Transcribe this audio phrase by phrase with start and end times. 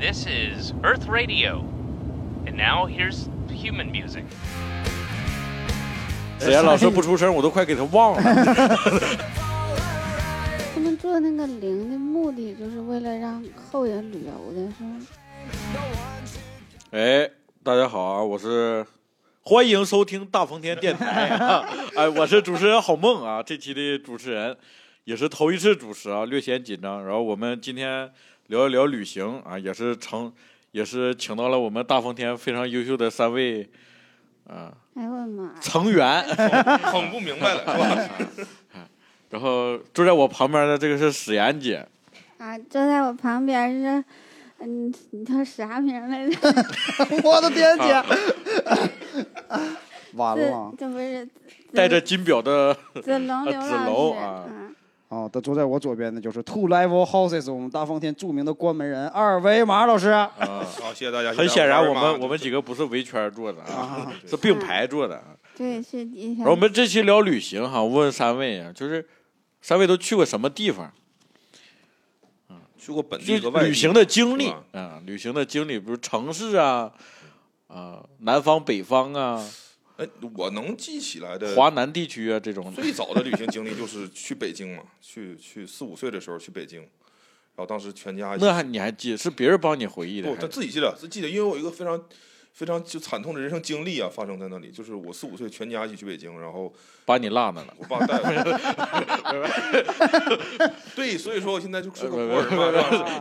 [0.00, 1.62] This is Earth Radio.
[2.46, 4.24] And now here's human music.
[6.38, 8.22] 子妍老师不出声，我都快给他忘了。
[10.74, 15.06] 他们做那个铃的目的就是为了让后人旅游的，是吗？
[16.92, 17.30] 哎，
[17.62, 18.86] 大家好啊，我是
[19.42, 21.62] 欢迎收听大风天电台啊，
[21.94, 24.56] 哎，我是主持人郝梦啊，这期的主持人
[25.04, 27.04] 也是头一次主持啊，略显紧张。
[27.04, 28.10] 然后我们今天
[28.50, 30.30] 聊一聊旅行啊，也是成，
[30.72, 33.62] 也是请到了我们大风天非常优秀的三位
[34.48, 35.54] 啊哎呦我的妈！
[35.60, 36.24] 成员。
[36.82, 38.50] 捧不明白了，是吧？
[39.30, 41.86] 然后坐在我旁边的这个是史岩姐，
[42.38, 44.04] 啊，坐在我旁边是，
[44.58, 46.36] 嗯，你叫啥名来着？
[47.22, 48.02] 我的天姐，
[50.14, 51.28] 完这了这不是
[51.72, 54.44] 带着金表的子龙刘子老师啊
[55.10, 55.18] 啊？
[55.18, 55.28] 啊！
[55.30, 61.32] 他坐在我左边的就是 Two Level Houses 我们大风天著名的关门人二维码老师啊，好，谢谢大家。
[61.32, 65.36] 很显然我们我们几几个不是围圈坐的啊，啊， 是并排坐的啊。
[65.56, 65.98] 对，是
[66.38, 69.06] 然后我们这期聊旅行哈，我问三位啊，就是
[69.60, 70.90] 三位都去过什么地方？
[72.78, 76.90] 去过本地和外地旅行的经历啊，旅行的经历，比如城市啊，
[77.66, 79.46] 啊，南方、北方啊，
[80.00, 82.72] 哎，我能记起来的华南地区啊这种。
[82.72, 86.88] 最早的旅行经历就是去北京嘛，去去四五岁的时候去北京，然
[87.58, 89.14] 后当时全家那还你还记？
[89.14, 92.02] 是别人帮你回忆的不，他自己记得，自己记得，因为我有一个非常
[92.54, 96.72] 非常就惨痛的人生经历啊，发生在那里，就是我四五岁全家一起去北京，然后
[97.04, 97.74] 把你落那了。
[97.76, 98.32] 我爸带我，
[100.96, 102.16] 对，所以说我现在就是个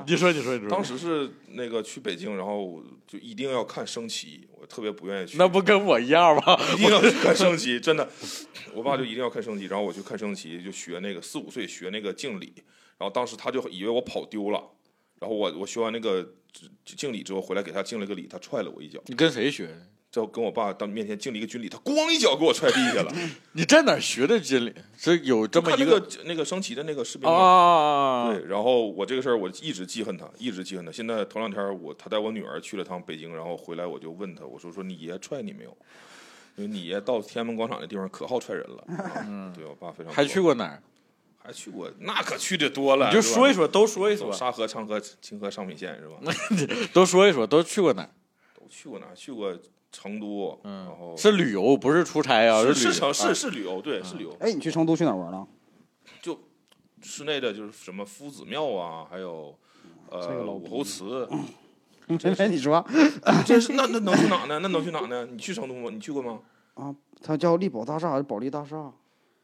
[0.07, 0.69] 你说，你说，你说。
[0.69, 5.37] 当时是那个去北京，然后就一定要看升旗，我特别不愿意去。
[5.37, 6.57] 那不跟我一样吗？
[6.77, 8.07] 一定要去看升旗，真的，
[8.73, 12.53] 我爸就一定要看升旗，然后我去看升旗，就学那个四五岁学那个敬礼，
[12.97, 14.63] 然后当时他就以为我跑丢了，
[15.19, 16.35] 然后我我学完那个
[16.85, 19.87] 敬礼之后回来给他敬了个礼，他踹了我一脚，你跟谁学的？
[20.11, 23.13] 在我跟我爸当面前敬了一个军礼，他咣一脚给我踹地下了。
[23.53, 24.73] 你在哪学的军礼？
[24.97, 28.33] 是有这么一个那个升旗的那个视频嘛啊？
[28.33, 30.91] 对，然后我这个事儿我一直记恨他，一直记恨他。
[30.91, 35.77] 现在头两天我他带我女儿去了趟北京，然后回来我就问他，我说说你爷踹你没有？
[36.55, 38.83] 因为你爷到天安门广场那地方可好踹人了。
[39.27, 40.81] 嗯，对我爸非常还去过哪儿？
[41.37, 43.09] 还去过，那可去的多了。
[43.09, 46.33] 你就说一说，都说一说，沙河、昌河、清河、上品县是吧？
[46.91, 48.09] 都说一说，都去过哪儿？
[48.59, 49.15] 都去过哪儿？
[49.15, 49.55] 去过
[49.91, 54.35] 成都，然后是旅游，不是出差啊，是是城是啊是旅游，对，是旅游。
[54.39, 55.47] 哎，你去成都去哪儿玩了？
[56.21, 56.37] 就
[57.01, 59.55] 室内的就是什么夫子庙啊，还有
[60.11, 61.27] 这个呃老武侯祠，
[62.19, 62.85] 陈飞， 你说
[63.45, 64.59] 这是那那能去哪呢？
[64.61, 65.25] 那能去哪呢？
[65.31, 65.89] 你去成都吗？
[65.91, 66.39] 你去过吗？
[66.75, 66.95] 啊？
[67.21, 68.91] 它叫力宝大厦还是保利大厦？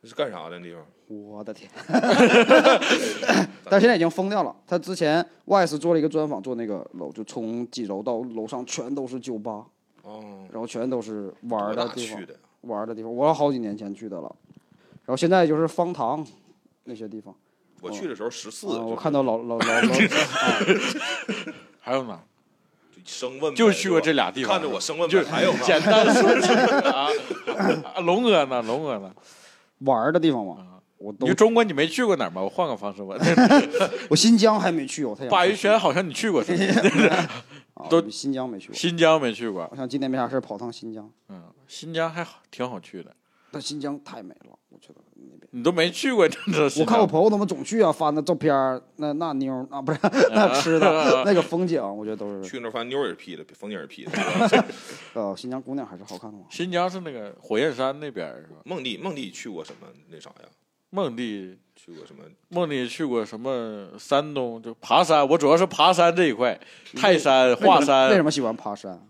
[0.01, 0.85] 那是干啥的那地方？
[1.07, 1.69] 我的天！
[3.69, 4.55] 但现在已经封掉了。
[4.65, 9.65] 他之前 YS 做了一个专访，做那个楼，就从几楼到楼上全都是酒吧，
[10.05, 12.35] 哦，然后全都是玩的地方去，的？
[12.61, 13.13] 玩的地方。
[13.13, 14.35] 我好几年前去的了，
[15.05, 16.25] 然后现在就是方塘
[16.83, 17.35] 那些地方。
[17.81, 20.59] 我去的时候十四、啊，我看到老老老老啊，
[21.81, 22.19] 还有哪？
[23.03, 25.59] 生问就去过这俩地方，看着我生问就呗还有吗？
[25.63, 27.07] 简单说几个啊。
[27.93, 28.61] 啊龙哥呢？
[28.63, 29.13] 龙哥呢？
[29.79, 32.41] 玩的地方嘛，我都你中国你没去过哪儿吗？
[32.41, 33.19] 我换个方式问。
[34.09, 36.55] 我新疆还没去，我太想鲅鱼圈好像你去过是
[37.09, 37.29] 吧？
[37.75, 38.75] 啊都新疆没去过。
[38.75, 43.13] 新疆没去过我，想今天没啥事儿跑趟新疆，嗯，新疆还好，挺好去的。
[43.51, 45.49] 但新疆太美了，我觉得那边。
[45.51, 46.79] 你都没去过，真的是。
[46.81, 49.99] 我看我朋友他们总去啊，发那照片儿，那那妞儿啊，不是
[50.33, 54.11] 那吃的，那个风景，我觉得都是去那儿发现妞儿也是 P 的，风景也是 P 的。
[55.13, 56.45] 呃，新疆姑娘还是好看的嘛。
[56.49, 58.61] 新疆是那个火焰山那边是吧？
[58.65, 60.47] 梦丽，梦丽去过什么那啥呀？
[60.89, 62.23] 孟地去过什么？
[62.49, 64.61] 梦里去过什么山东？
[64.61, 66.57] 就爬山，我主要是爬山这一块，
[66.95, 69.05] 泰山、华山为什，么喜欢爬山？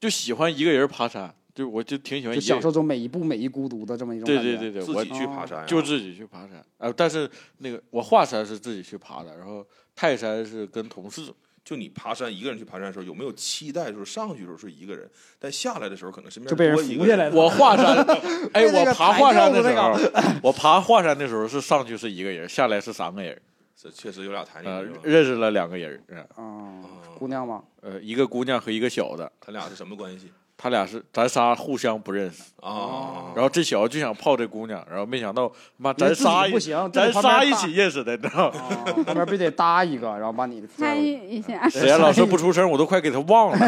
[0.00, 2.34] 就喜欢一个人爬山，就我就挺喜欢。
[2.34, 4.56] 就享受这种每一步每一孤独的这么一种对感觉。
[4.56, 5.66] 对对对，我自己去爬山呀？
[5.66, 11.30] 就自己去爬山啊、但是那个我华山是自己去爬的，然后泰山是跟同事。
[11.70, 15.08] 就你爬山一个人去爬山的时候，有没有期待就是上去的时候是一个人，
[15.38, 17.36] 但下来的时候可能身边就被人多一个扶下来了。
[17.36, 17.96] 我华山，
[18.52, 20.00] 哎，我爬抬华山的时轿候，
[20.42, 23.40] 我爬华山的时候是上去是一个人，下来是三个人，
[23.80, 25.00] 这确实有俩抬呃你，是吧？
[25.04, 26.82] 认识了两个人，嗯啊，
[27.16, 27.62] 姑娘吗？
[27.82, 32.42] 呃，一个姑娘和一个小的，他俩是什么关系他俩是咱仨互相不认识。
[32.60, 33.32] 啊？
[33.34, 38.60] 然后这小子就想泡这姑娘，然后没想到妈咱仨一不行咱仨一起认识的，你知道吗？
[38.60, 41.66] 啊，旁边必得搭一个，然后把你参与一下。
[41.66, 43.58] 史岩老师不出声，我都快给他忘了。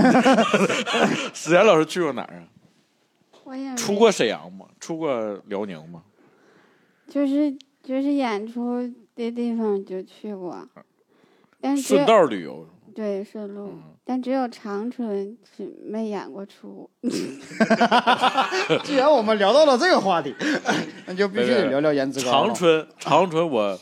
[1.32, 2.44] 史岩老师去过哪儿啊？
[3.44, 4.66] 我也没出过沈阳吗？
[4.78, 6.02] 出过辽宁吗？
[7.08, 7.50] 就是
[7.82, 8.82] 就是演出
[9.16, 10.68] 的地方就去过，
[11.58, 16.88] 但是只顺有道旅游，对顺路，嗯但只有长春是没演过出。
[18.84, 20.34] 既然我们聊到了这个话题，
[21.06, 22.20] 那就必须得聊聊颜值。
[22.20, 23.78] 长春，长春我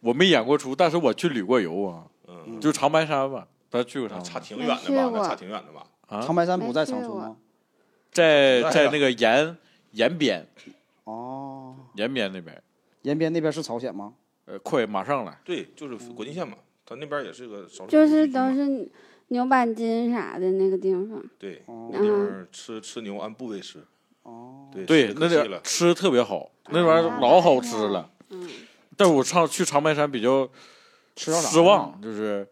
[0.00, 5.28] 我没演过出，但是我去旅过游啊，嗯，就长白山吧，咱去过长差挺远的吧？
[5.28, 5.86] 差挺远的吧？
[6.08, 7.36] 啊长，白山不在长春吗？
[8.10, 9.56] 在在那个延
[9.92, 10.46] 延边
[11.04, 12.60] 哦，延边那边，
[13.02, 14.14] 延边那边是朝鲜吗？
[14.46, 16.56] 呃，快马上来，对，就是国境线嘛，
[16.90, 18.90] 他那边也是个少数就是都是
[19.28, 21.22] 牛板筋啥的那个地方。
[21.38, 23.78] 对，哦那地方吃吃牛按部位吃，
[24.24, 25.60] 哦，对那点儿可惜了。
[25.62, 28.10] 吃的特别好，那玩意儿老好吃了。
[28.30, 28.50] 嗯，
[28.96, 30.48] 但是我上去长白山比较？
[31.16, 32.48] 失望，就是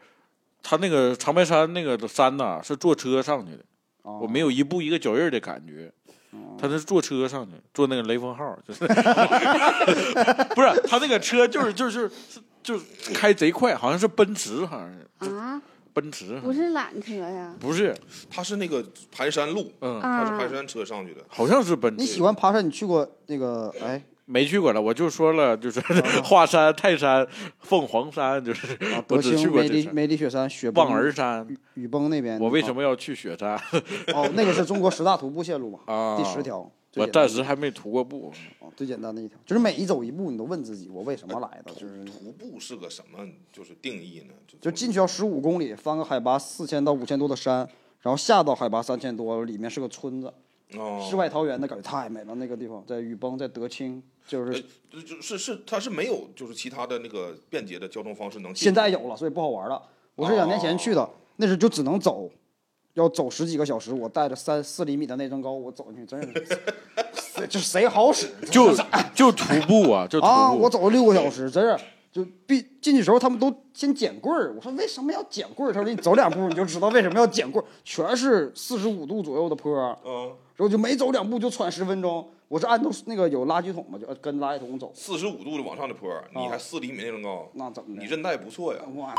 [0.62, 3.64] 他那个长白山那个山呐是坐车上去的，
[4.02, 4.20] 哦。
[4.22, 5.92] 我没有一步一个脚印儿的感觉。
[6.60, 8.84] 他那是坐车上去，坐那个雷锋号，就是
[10.54, 12.78] 不是他那个车就是就是是就
[13.14, 15.60] 开贼快，好像是奔驰，好像是啊，
[15.92, 17.54] 奔驰，不是缆车呀。
[17.58, 17.96] 不是，
[18.30, 21.22] 它是那个盘山路，嗯，啊它是盘，山车上去的。
[21.28, 22.00] 好像是奔驰。
[22.00, 22.64] 你喜欢爬山？
[22.64, 23.72] 你去过那个？
[23.82, 25.80] 哎，没去过了，我就说了，就是
[26.22, 27.26] 华山、泰山、
[27.60, 32.38] 凤凰山，就是啊， 我只去过这梅里雪山雪崩望儿山，雨崩那边。
[32.38, 33.56] 我为什么要去雪山
[34.14, 36.16] 哦，那个是中国十大徒步线路嘛，啊？
[36.16, 36.70] 第十条。
[36.90, 38.32] 最我暂时还没徒过步。
[38.60, 41.74] 哦最简单的一条，就是每一走一步，你都问自己，我为什么来的？
[41.74, 44.34] 就是徒步是个什么就是定义呢？
[44.60, 47.68] 就进去要十五公里，翻个海拔四千到五千多的山，
[48.02, 50.32] 然后下到海拔三千多，里面是个村子，
[50.74, 52.36] 哦，世外桃源的感觉太美了。
[52.36, 59.82] 那个地方在雨崩，在德清，就是呃就就是是它是没有就是其他的那个便捷的交通方式能现在有了，所以不好玩了。
[60.14, 62.30] 我是两年前去的，那时就只能走，
[62.98, 63.94] 要走十几个小时。
[63.94, 66.58] 我带着三四厘米的内增高，我走进去真是，
[67.14, 68.28] 谁 这谁好使？
[68.50, 68.74] 就
[69.14, 71.78] 就徒步啊，就徒啊，我走了六个小时，真是。
[72.10, 74.52] 就必进去时候，他们都先捡棍儿。
[74.56, 75.72] 我说为什么要捡棍儿？
[75.72, 80.24] 他说你走两步你就知道为什么要捡棍儿，全是四十五度左右的坡儿，嗯，
[80.56, 82.26] 然后就每走两步就喘十分钟。
[82.48, 84.90] 我是按照那个有垃圾桶嘛，就跟垃圾桶走。
[84.94, 88.02] 四十五度的往上的坡，你还四厘米那种高，那怎么的？
[88.02, 88.80] 你韧带不错呀。
[88.94, 89.14] 哇，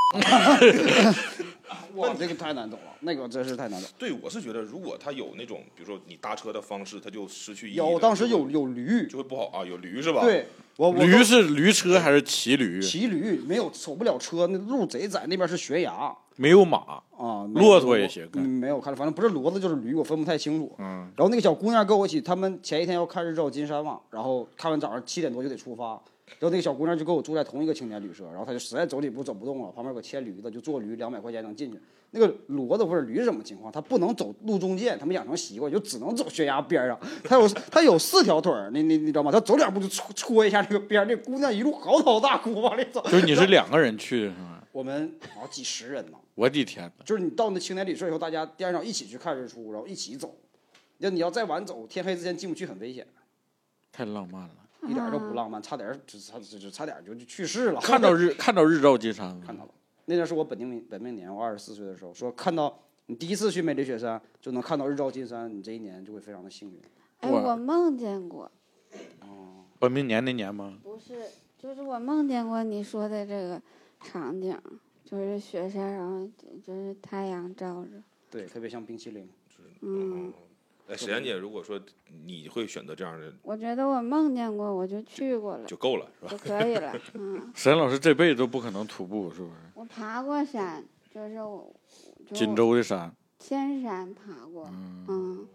[1.93, 3.87] 哇，这个太难走了，那个真是太难走。
[3.99, 10.47] 对，我是觉得如果他有那种，比如说你搭车的方式，他就失去意义有当时有有驴，就会不好啊，有驴是吧？，对
[10.77, 12.81] 我我驴是驴车还是骑驴？
[12.81, 16.77] 骑驴没有走不了车，那路贼窄，那边是悬崖没有马。
[16.77, 17.03] 啊。
[17.53, 20.73] 骆驼也行嗯，没有看，反正不是骡子就是驴，我分不太清楚。
[20.77, 25.89] 嗯，然后那个小姑娘跟我一起，他们前一天要看日照金山嘛，然后看完早上七点多就得出发，
[26.39, 31.77] 然后那个小姑娘就跟我住在同一个青年旅社，然后她就实在走几步走不动了，旁边有个牵驴的，就坐驴两百块钱能进去。
[32.11, 33.69] 那个骡子或者驴是什么情况？
[33.69, 36.97] 它不能走路中间，他们养成习惯，就只能走悬崖边上。
[37.23, 39.29] 它有它有四条腿儿，你你你知道吗？
[39.29, 43.01] 它走两步就戳戳一下那个边儿，那姑娘一路嚎啕大哭往里走。
[43.03, 44.58] 就是你是两个人去的是吗？
[44.71, 47.03] 我们好几十人呢，我的天哪！
[47.03, 50.35] 就是你到那青年旅社以后，大家第二天早上一起去看日出，然后一起走。
[50.99, 53.05] 要你要再晚走，天黑之前进不去很危险。
[53.91, 54.55] 太浪漫了。
[54.87, 57.81] 一点儿都不浪漫，差点就差只只差点儿就就去世了。
[57.81, 59.71] 看到日 看到日照金山了，看到了，
[60.05, 66.79] 那年是我本命本命年，我二十四岁的时候，说看到你第一次去美丽雪山就能看到日照金山，你这一年就会非常的幸运。
[67.19, 68.49] 哎，我我梦见过，
[69.21, 70.77] 哦本命年那年吗？
[70.81, 71.25] 不是，
[71.57, 73.61] 就是我梦见过你说的这个
[73.99, 74.57] 场景，
[75.03, 76.27] 就是雪山，然后
[76.65, 77.91] 就是太阳照着，
[78.29, 79.27] 对，特别像冰淇淋。
[79.81, 80.33] 嗯，
[80.87, 81.79] 哎，沈阳姐，如果说
[82.25, 86.31] 你会选择这样的我觉得我梦见过，我就去过了，就够了，是吧？
[86.31, 86.93] 就可以了。
[87.13, 89.53] 嗯，沈老师这辈子都不可能徒步，是不是？
[89.75, 90.83] 我爬过山，
[91.13, 91.73] 就是我，
[92.33, 94.69] 锦州的山，千山爬过，
[95.07, 95.47] 嗯，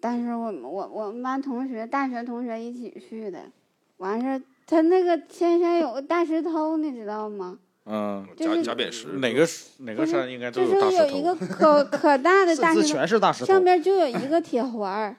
[0.00, 3.50] 但是我们我我们班同学，大学同学一起去的，
[3.96, 7.58] 完事儿他那个天山有个大石头，你知道吗？
[7.88, 9.46] 嗯，就是假假扁石，哪个
[9.78, 11.34] 哪个山应该都就是大石头有一个。
[11.36, 13.62] 可 可大的大石头，全是大石头上。
[13.62, 15.16] 边就有一个铁环儿，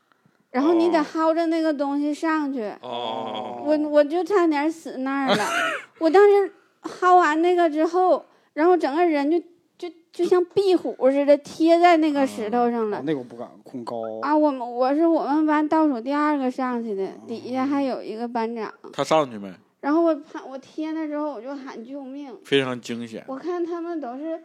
[0.52, 2.74] 然后你得哦薅着那个东西上去。
[2.82, 5.48] 哦，我我就差点死那儿了，
[5.98, 6.52] 我当时
[6.82, 9.42] 薅完那个之后，然后整个人就
[10.12, 13.02] 就就像壁虎似的贴在那个石头上哦了。
[13.04, 13.96] 那个我不敢，恐高。
[14.22, 18.72] 啊，我们我是我们班倒数第二个上去的，底下还有一个班长。
[18.92, 19.52] 他上去没？
[19.80, 22.34] 然后我喊我贴那之后，我就喊救命。
[22.44, 23.24] 非常惊险。
[23.28, 24.38] 我看他们都是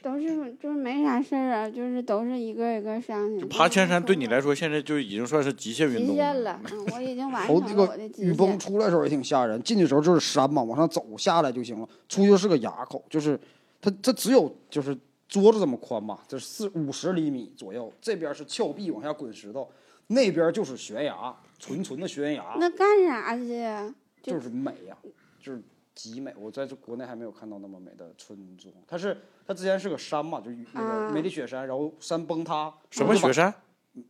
[0.00, 3.44] 都是就是没啥事儿啊，就是都是一个一个上去。
[3.46, 8.56] 爬千山对你来说说，现在就已经算是极限运极动限了， 嗯，我已经完成了我的极雨崩。
[8.58, 11.88] 出来的时候也挺吓人，进去的时候就是山嘛，往上走下来就行了。
[12.08, 13.40] 出去是个垭口，就是
[13.84, 14.96] 它它只有就是
[15.28, 19.70] 桌子这么宽吧，这四五十厘米左右，这边是峭壁往下滚石头，
[20.06, 23.94] 那边就是悬崖，纯纯的悬崖，那干啥去呀？
[24.22, 24.96] 就就是美呀、
[25.38, 25.62] 就是
[25.94, 28.72] 极美，我在这国内还没有看到那么美的村庄。
[28.88, 33.52] 它是它之前是个山嘛，就是那个啊梅里雪山，然后山崩塌，什么雪山？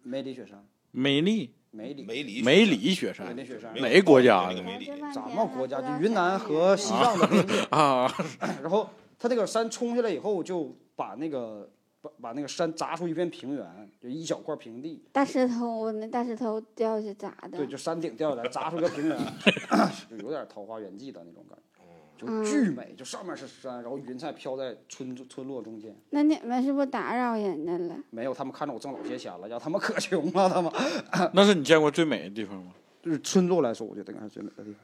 [0.04, 7.61] 梅里雪山，梅里梅里梅里梅里雪梅山里雪山哪个国家的那个梅里咱们国家就云南和西藏的边界。
[7.71, 8.07] 啊？
[8.62, 8.88] 然后
[9.25, 11.66] 它这个山冲下来以后，就把那个
[12.02, 15.02] 把把那个山砸出一片平原，就一小块平地。
[15.12, 17.57] 大石头，那大石头掉下去砸的？
[17.57, 19.19] 对，就山顶掉下来，砸出个平原，
[20.11, 21.83] 就有点《桃花源记》的那种感觉，
[22.19, 22.95] 就嗯巨美。
[22.95, 25.97] 就上面是山，然后云彩飘在村村落中间。
[26.11, 27.97] 那你们是不是打扰人家了？
[28.11, 30.71] 没有，他们看着我挣老些钱了，让他们可穷了，他们。
[31.33, 32.75] 那是你见过最美的地方吗？
[33.02, 34.81] 就是村落来说，我觉得应该是最美的地方。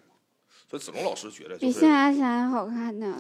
[0.71, 3.19] 所以子龙老师觉得比就是象牙山好看呢。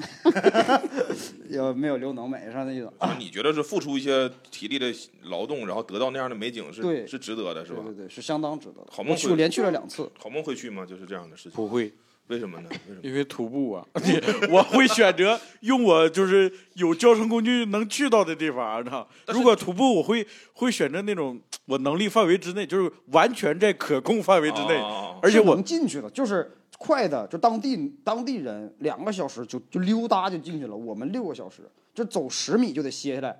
[1.50, 2.88] 有没有刘能美上那意思。
[3.00, 4.86] 就是你觉得是付出一些体力的
[5.24, 7.92] 劳动，然后得到那样的美景是对是值得的，是吧对？
[7.92, 8.86] 对对，是相当值得的。
[8.92, 10.86] 好梦去连去了两次，好梦会去吗？
[10.86, 11.92] 就是这样的事情，不会，
[12.28, 12.68] 为什么呢？
[12.70, 13.00] 为什么？
[13.02, 13.84] 因为徒步啊，
[14.48, 19.08] 我会选择用我就是有交通工具能去到的地方，知道？
[19.26, 24.80] 但是如果徒步，我会会选择那种我能力范围之内，就是完全在可控范围之内，
[25.20, 26.48] 而且我能进去的，就是
[26.82, 33.38] 快的，就当地当地人两个小时就就溜达就进去了，我们六个小时，就走十米就得歇下来，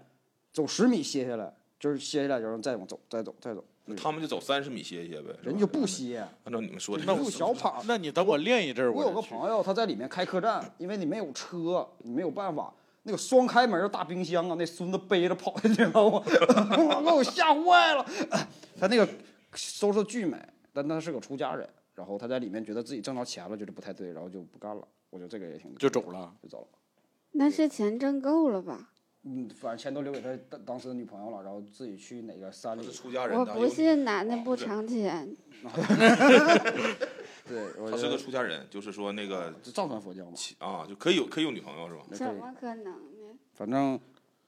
[0.52, 3.64] 走十米歇下来，就是歇下来，然后再往走，再走，再走，
[3.96, 5.86] 他们就走三十米歇一歇呗，人就不。
[5.86, 6.22] 歇。
[6.44, 12.70] 按照你们说的，那我小跑那你等我练一阵儿，我有个朋友，他在里面开客栈，因为你没有车，你没有办法。
[13.04, 16.22] 那个双开门的大冰箱啊，那孙子背着跑进去，知道吗？
[16.76, 18.04] 我给我吓坏了。
[18.78, 19.08] 他那个
[19.54, 20.36] 收拾巨美，
[20.74, 21.66] 但他是个出家人，
[22.00, 24.88] 然后他在里面觉得自己挣着钱了，觉得不太对，然后就不干了。
[25.10, 26.34] 我觉得这个也挺就走了。
[26.42, 26.78] 就走了。
[27.32, 28.88] 那是钱挣够了吧？
[29.24, 32.90] 嗯，反正钱都留给他当当时的女朋友了，然后自己去哪个山里是。
[32.90, 35.36] 出家人，我不信男的不藏钱。
[37.46, 42.02] 对，我他是个出家人，就是说那个这藏传佛教嘛，啊，就可以有可以有女朋友是吧？
[42.12, 42.94] 怎么可能呢？
[43.52, 44.00] 反正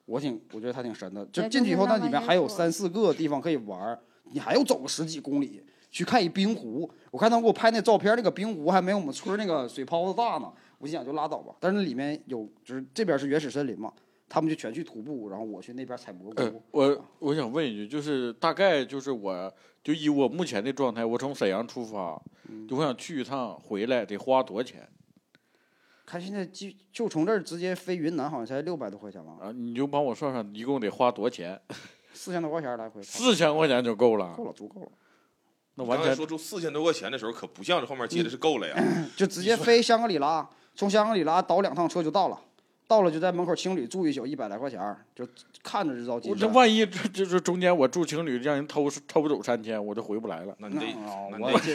[0.07, 1.27] 我挺，我觉得他挺神的。
[1.27, 3.99] 就进去以后，那里面还有三四个地方可以玩，
[4.31, 5.63] 你还要走个十几公里
[5.93, 6.91] 去看一冰湖。
[7.13, 10.53] 我看他们给我拍那照片，那个冰湖还没有我们村那个水泡子大呢。
[10.79, 11.55] 我心想就拉倒吧。
[11.61, 13.93] 但是里面有，就是这边是原始森林嘛，
[14.29, 22.21] 他们就全去徒步，然后我去那边采蘑呃菇。，我我想问一句，就是大概就是我就以我目前的状态，我从沈阳出发，
[22.69, 24.89] 就我想去一趟，回来得花多少钱
[26.05, 29.53] 看现在就就从这儿直接飞云南，好像才六百多块钱吧，啊？
[29.53, 31.61] 你就帮我算算，一共得花多少钱？
[32.13, 34.89] 四千多块钱来回，四千块钱就够了够，了，足够了。
[35.75, 38.77] 那完全刚才说出四千多块钱的时候，可不像这后面接的是够了呀。
[39.17, 42.39] 就直接飞香格里拉，从香格里拉倒两趟车就到了，
[42.87, 44.79] 到了就在门口青旅住一宿，一百来块钱，
[45.15, 45.27] 就
[45.63, 46.29] 看着就着急。
[46.29, 50.55] 我这万一这这这中间我住情侣，让人偷偷走三千，我就回不来了。
[50.59, 50.87] 那你得，
[51.41, 51.75] 我这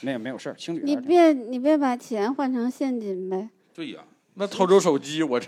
[0.00, 3.50] 没有没有事儿，青旅你别你别把钱换成现金呗。
[3.74, 4.00] 对呀，
[4.34, 5.46] 那偷走手机，我这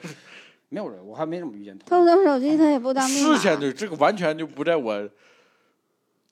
[0.69, 1.87] 没有人，我还没怎么遇见他。
[1.87, 3.43] 偷走手机他也不当密码四。
[3.43, 5.09] 千的这个完全就不在我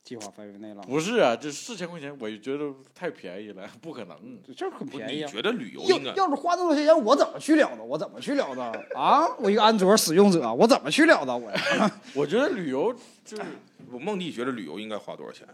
[0.05, 4.17] 计划范围内了，不是啊，这四千块钱我就觉得太便宜了，不可能。
[4.57, 5.27] 这很不便宜啊。
[5.27, 7.85] 你觉得旅游要应该要是花那么多钱，我怎么去了呢？
[7.85, 9.27] 我怎么去了呢啊？
[9.39, 11.37] 我一个安卓使用者，我怎么去了呢？
[11.37, 11.53] 我
[12.23, 12.93] 我觉得旅游
[13.25, 13.43] 就是
[13.91, 15.47] 我梦弟觉得旅游应该花多少钱？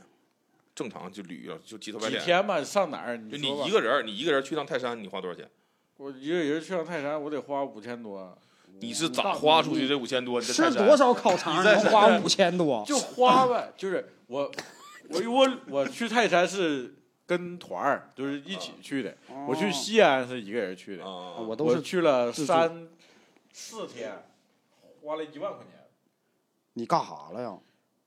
[0.75, 3.19] 正常就旅游就急头白脸，几天嘛，上哪儿？
[3.19, 5.47] 就你一个人儿，你一个人去趟泰山，你花多少钱？
[5.97, 8.39] 我一个人去趟泰山，我得花五千多，
[8.81, 10.41] 你是咋花出去这五千多？
[10.41, 12.85] 你这吃多少烤肠能花五千多？
[12.87, 13.73] 就花呗。
[13.77, 14.51] 就是我，
[15.09, 16.95] 我我我去泰山是
[17.27, 19.17] 跟团儿，就是一起去的。
[19.47, 22.89] 我去西安是一个人去的，啊，我都是去了三
[23.53, 24.25] 四天，
[25.03, 25.87] 花了一万块钱。
[26.75, 27.59] 你干啥了呀？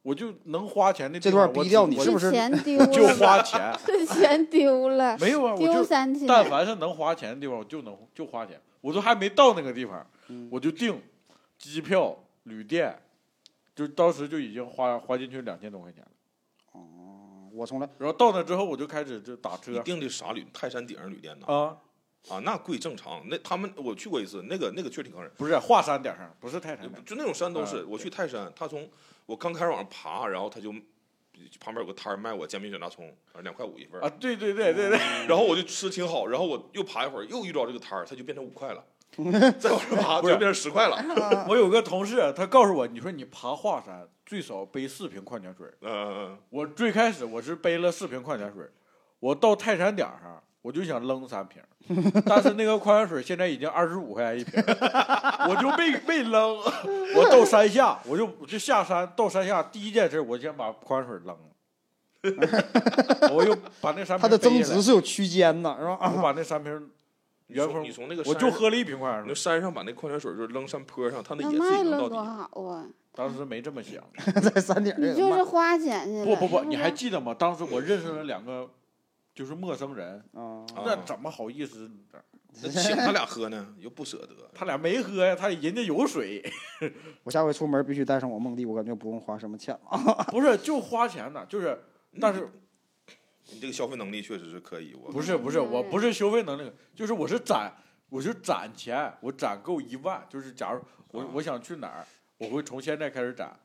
[0.03, 2.87] 我就能花钱的地这方段逼掉你是不是钱 丢了？
[2.87, 3.71] 就花钱？
[3.85, 6.27] 是钱丢了，没有啊，丢三千。
[6.27, 8.59] 但凡是能花钱的地方，我就能就花钱。
[8.81, 11.01] 我都还没到那个地方，嗯我就订
[11.57, 12.95] 机票、旅店，
[13.75, 16.11] 就当时就已经花花进去两千多块钱了。
[16.73, 20.45] 哦我从来然后到那之后，我就开始就打车你订的啥旅？
[20.53, 21.45] 泰山顶上旅店呢？
[21.47, 21.77] 啊，
[22.29, 23.21] 啊，那贵正常。
[23.27, 25.29] 那他们我去过一次，那个那个确实挺坑人。
[25.37, 27.03] 不是华山顶上，不是泰山顶。
[27.03, 28.89] 就那种山都是，啊我去泰山，他从
[29.25, 30.73] 我刚开始往上爬，然后他就
[31.59, 38.83] 旁边有个摊儿卖我煎饼卷大葱，啊两块五一份儿啊，对对对对对， 然后我就吃挺好，然后我又爬一会儿，又遇到这个摊儿，它就变成五块了，
[39.59, 41.45] 再往上爬，不是就变成十块了。
[41.49, 45.67] 我有个同事，他告诉我，你说你爬华山最少背四瓶矿泉水。
[45.81, 48.65] 嗯，我最开始我是背了四瓶矿泉水，
[49.19, 51.61] 我到泰山顶上，我就想扔三瓶，
[52.25, 54.63] 但是那个矿泉水现在已经二十五块钱一瓶，
[55.49, 56.57] 我就没没扔。
[57.15, 66.13] 我到山下，我就我就下山到山下，第一件事我先把矿泉水扔了，我又把那三瓶它的增值是有区间的，是吧？
[66.15, 66.89] 我把那三瓶
[67.47, 72.49] 你原封你从那个我就喝了一瓶矿泉水那水，山上把那矿泉水就扔山坡上，它那那也自己卖了多能到底。
[72.53, 72.85] 好啊！
[73.13, 74.01] 当时没这么想。
[74.41, 76.25] 在山顶儿你就是花钱去了。
[76.25, 77.35] 不不不，你还记得吗？
[77.37, 78.69] 当时我认识了两个，
[79.33, 81.89] 就是陌生人，那怎么好意思？
[82.61, 84.51] 那请他俩喝呢， 又不舍得。
[84.53, 86.43] 他俩没喝呀，他人家有水，
[87.23, 90.25] 我下回出门必须带上我梦弟，我感觉不用花什么钱了。
[90.29, 91.81] 不是就花钱呢，就是，
[92.19, 92.49] 但是
[93.53, 97.71] 你这个消费能力确实是可以，我不是不是，我不是消费能力，就是我是攒，
[98.09, 101.29] 我是攒钱，我攒够一万，就是假如我啊。
[101.33, 102.05] 我想去哪儿，
[102.37, 103.57] 我会从现在开始攒，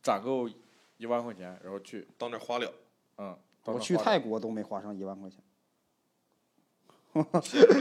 [0.00, 0.48] 攒够
[0.96, 2.72] 一万块钱，然后去，到那儿花了，
[3.18, 5.38] 嗯，到我去泰国都没花上一万块钱。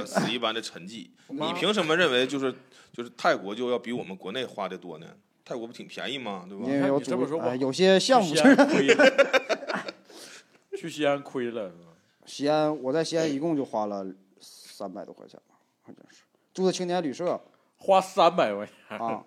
[0.06, 1.10] 死一般的沉寂。
[1.30, 2.54] 你凭什么认为就是
[2.92, 5.08] 就是泰国就要比我们国内花的多呢？
[5.44, 6.46] 泰国不挺便宜吗？
[6.48, 6.82] 对吧因？
[6.82, 9.94] 为有这么说我哎有些项目去西安亏了，
[10.78, 11.94] 去西安亏了是吧？
[12.26, 14.06] 西安，我在西安一共就花了
[14.40, 16.24] 三百多块钱吧，好像是
[16.54, 17.40] 住的青年旅社
[17.78, 19.24] 花三百块钱，啊。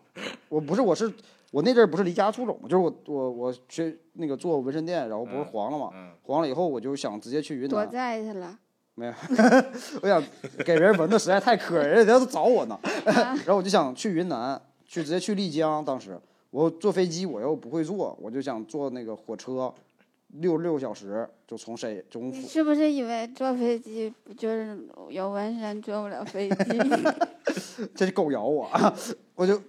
[0.48, 1.12] 我不是，我是
[1.54, 8.58] 我那阵儿不是离家出走嘛，就是我我我去那个做纹身店，然后不是嗯黄了嘛，嗯，黄了以后我就想直接去云躲南，债去了。
[8.96, 9.12] 没有，
[10.02, 10.20] 我想
[10.64, 15.84] 给人纹的实在太磕碜，人家都找我呢， 然后我就想去云南，去直接去丽江。
[15.84, 16.18] 当时
[16.50, 19.72] 我坐飞机我又不会坐，我就想坐那个火车，
[20.28, 24.76] 六六个小时就从沈从你是不是以为坐飞机就是
[25.08, 26.80] 有纹身坐不了飞机？
[27.94, 28.68] 这是狗咬我，
[29.36, 29.60] 我就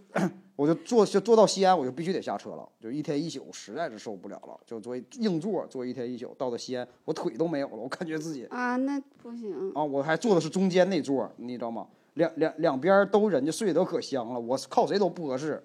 [0.56, 9.72] 我就坐就坐到西安，我就必须得下车了，就一天一宿，实在是受不了了，就坐硬座坐一天一宿，到了西安，我腿都没有了，我感觉自己啊，那不行。
[9.74, 11.88] 啊，我还坐的是中间那座，你知道吗？
[12.14, 15.62] 两两两边都人家睡得都可香了，我靠谁都不合适，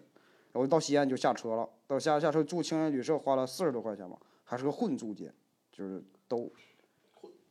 [0.52, 5.32] 然后到西安就下车了，到下下车住青年旅社花了四十多块钱吧，还是个混住间，
[5.70, 6.50] 就是都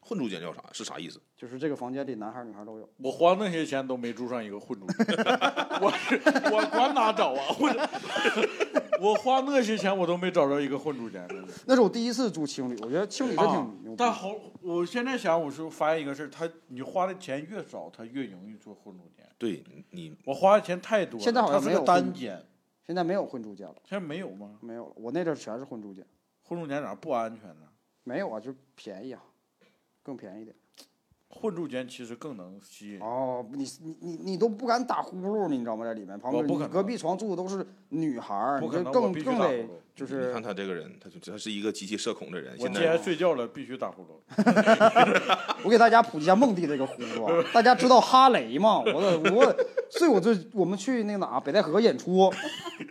[0.10, 0.64] 混住间叫啥？
[0.72, 1.22] 是啥意思？
[1.38, 2.90] 就是这个房间里男孩儿女孩儿都有。
[2.98, 5.06] 我花那些钱都没住上一个混住间，
[5.80, 6.16] 我是
[6.52, 7.78] 我管哪找啊混，
[9.00, 11.28] 我花那些钱我都没找着一个混住间。
[11.68, 13.96] 那是我第一次住青旅，我觉得青旅真啊挺牛逼。
[14.00, 19.24] 但好，我现在想，我是发现一个事儿，他你花的钱越少，他越容易做混住间。
[19.38, 22.44] 对你我花的钱太多了，现在好像没有单间，
[22.88, 24.58] 现在没有混住间了，现在没有吗？
[24.62, 24.94] 没有了。
[24.96, 26.04] 我那阵儿全是混住间，
[26.42, 27.68] 混住间咋不安全呢？
[28.04, 29.22] 没有啊，就是便宜啊，
[30.10, 30.56] 更便宜点。
[31.32, 33.00] 混住间其实更能吸引。
[33.00, 35.86] 哦，你你你你都不敢打呼噜，你知道吗？
[35.86, 39.70] 在里面旁边，我不可能隔壁床住的都是女孩你就更更得。
[40.00, 42.54] 就是你看他这个人，他就他是一个极其社恐的人。
[42.58, 44.08] 我现在既然睡觉了，必须打呼噜。
[45.62, 48.80] 我给大家普及一下梦弟这个呼噜啊，大家知道哈雷吗？
[48.80, 49.54] 我的我
[49.90, 52.32] 睡我就我们去那个哪北戴河演出，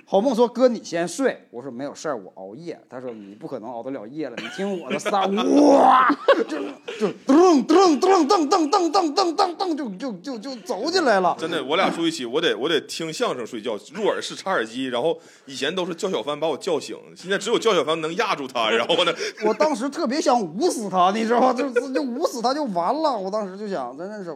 [0.05, 2.79] 好梦说哥你先睡，我说没有事儿，我熬夜。
[2.91, 11.35] 他说你不可能熬得了夜了，你听我的仨哇，就就噔噔噔噔噔噔噔噔噔噔就就就就走进来了。
[11.39, 14.89] 真的，我俩住一起，我得我得听相声睡觉，入耳式插耳机。
[14.89, 18.71] 然后以前都是叫小帆把我叫醒，现在只有叫小帆能压住他。
[18.71, 19.13] 然后呢，
[19.45, 21.53] 我当时特别想捂死他，你知道吗？
[21.53, 23.17] 就就捂死他就完了。
[23.17, 24.31] 我当时就想，真的是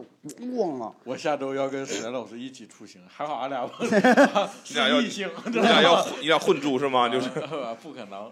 [0.57, 0.93] 忘了！
[1.03, 3.69] 我下周要跟史岩老师一起出行，还好俺俩
[4.69, 7.09] 你俩要异性，你俩要混你俩混住是吗？
[7.09, 7.29] 就是
[7.81, 8.31] 不可能。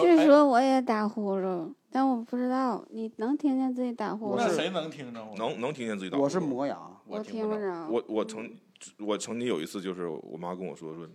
[0.00, 4.36] 据哎说我也打呼噜，但我不知道，你能听见自己打呼噜？
[4.38, 5.36] 那谁能听着我？
[5.36, 6.24] 能能听见自己打呼噜。
[6.24, 7.56] 我是磨牙，我听听不。
[7.56, 7.86] 着。
[7.90, 8.50] 我我曾
[8.98, 11.06] 我曾经有一次，就是我妈跟我说说，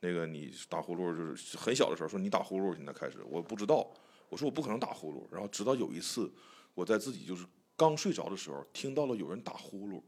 [0.00, 3.88] 那个你打呼噜，就是很小的时候说你打呼噜，现在开始我不知道，
[4.28, 6.30] 我说我不可能打呼噜，然后直到有一次
[6.74, 7.44] 我在自己就是
[7.76, 10.00] 刚睡着的时候听到了有人打呼噜，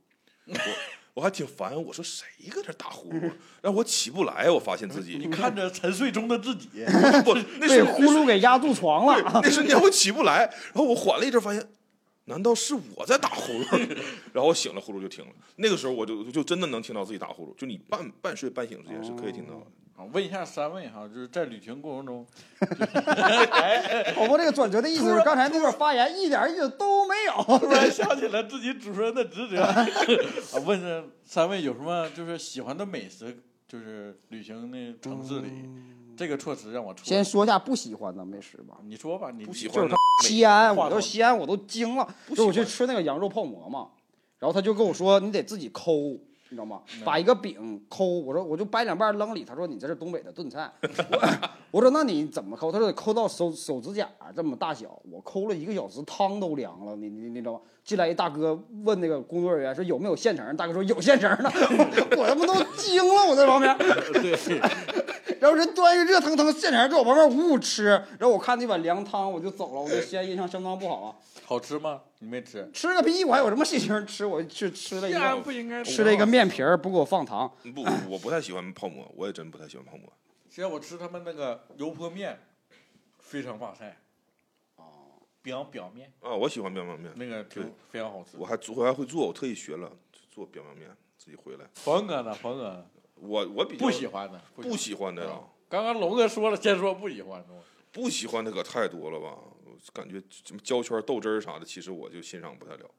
[0.47, 0.55] 我
[1.15, 3.21] 我还挺烦，我说谁搁这打呼噜？
[3.63, 6.69] 然后我起不来，我发现自己你看着沉睡中的自己，
[7.25, 9.41] 不那是呼噜给压住床了。
[9.43, 10.41] 那瞬间我起不来，
[10.73, 11.67] 然后我缓了一阵，发现。
[12.29, 13.99] 难道是我在打呼噜？
[14.33, 15.31] 然后我醒了，呼噜就停了。
[15.57, 19.67] 那个时候我就就真的能听到自己打呼噜，就你半半睡半醒之间是可以听到的。
[19.97, 22.25] 啊，问一下三位哈，就是在旅行过程中，
[24.15, 27.59] 宝宝这个转折的意思是，刚才那段发言一点意思都没有。
[27.59, 29.85] 突然想起了自己主持人的职责， 啊，
[30.65, 35.49] 问这三位有什么就是喜欢的美食，就是旅行的城市里，
[36.19, 43.87] 这个措辞让我出先说一下不喜欢的美食吧，你说吧，你不喜欢的西安，我到西安我都惊了，就我去吃那个羊肉泡馍嘛，
[44.41, 45.93] 然后他就跟我说你得自己抠，
[46.51, 46.81] 你知道吗？
[47.05, 52.73] 把一个饼抠，我说我就掰两半扔里，他说你这是东北的炖菜， 我我说那你怎么抠？
[52.73, 57.61] 他说得抠到手手指甲这么大小，我抠了一个小时，汤都凉了，你你你知道吗？
[57.85, 61.51] 进来一大哥问那个工作人员说有没有现成，大哥说有现成的，
[62.19, 63.79] 我他妈都惊了，我在旁边。
[64.13, 64.61] 对，
[65.41, 71.17] 然后人端一个热腾腾现成在我旁边呜呜吃，然后我看那碗凉汤我就走了，我对西安印象相当不好啊。
[71.45, 72.03] 好吃吗？
[72.19, 72.71] 你没吃？
[72.75, 73.25] 吃个屁！
[73.25, 74.27] 我还有什么心情吃？
[74.27, 77.51] 我去吃了一个不应该吃了一个面皮儿，不给我放糖。
[77.75, 80.13] 不，我不太喜欢泡馍，我也真不太喜欢泡馍。
[80.51, 82.39] 其实我吃他们那个油泼面，
[83.19, 83.97] 非常哇塞。
[84.77, 88.37] 哦，表表面啊，我喜欢表面面，那个挺非常好吃。
[88.37, 89.91] 我还我还会做，我特意学了
[90.31, 91.65] 做表面面，自己回来。
[91.75, 92.35] 冯哥呢？
[92.35, 92.87] 冯哥，
[93.21, 95.41] 我我比较不喜欢的，不喜欢的呀。
[95.69, 97.49] 刚刚龙哥说了，先说不喜欢的。
[97.91, 99.37] 不喜欢的可太多了吧？
[99.93, 102.91] 感觉什么胶圈、豆汁儿啥的，其实我就欣赏不太了。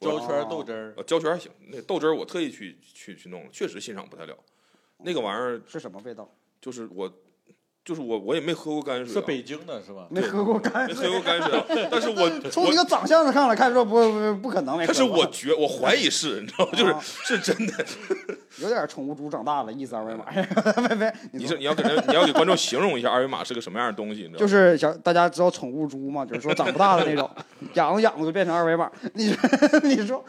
[0.00, 4.36] 胶圈、豆汁儿，呃，胶圈还行，那豆汁儿我特意去去去弄了，确实欣赏不太了。
[4.98, 6.30] 那个玩意儿是什么味道？
[6.60, 7.12] 就是我，
[7.90, 9.14] 就是我，我也没喝过泔水。
[9.14, 10.06] 是北京的是吧？
[10.10, 11.88] 没喝过泔水，没喝过泔水。
[11.90, 14.86] 但是我从你个长相上来看，说不不不可能没。
[14.86, 16.70] 但是我觉我怀疑是，你知道吗？
[16.76, 17.84] 就是是真的。
[18.62, 20.24] 有点宠物猪长大了，意思二维码。
[20.86, 24.22] 别别，你是你要给人你要给观众形容一下二维码是个什么样的东西？
[24.22, 26.24] 你知道就是想大家知道宠物猪嘛？
[26.24, 27.28] 就是说长不大的那种，
[27.74, 28.88] 养着养着就变成二维码。
[29.14, 30.24] 你说你说，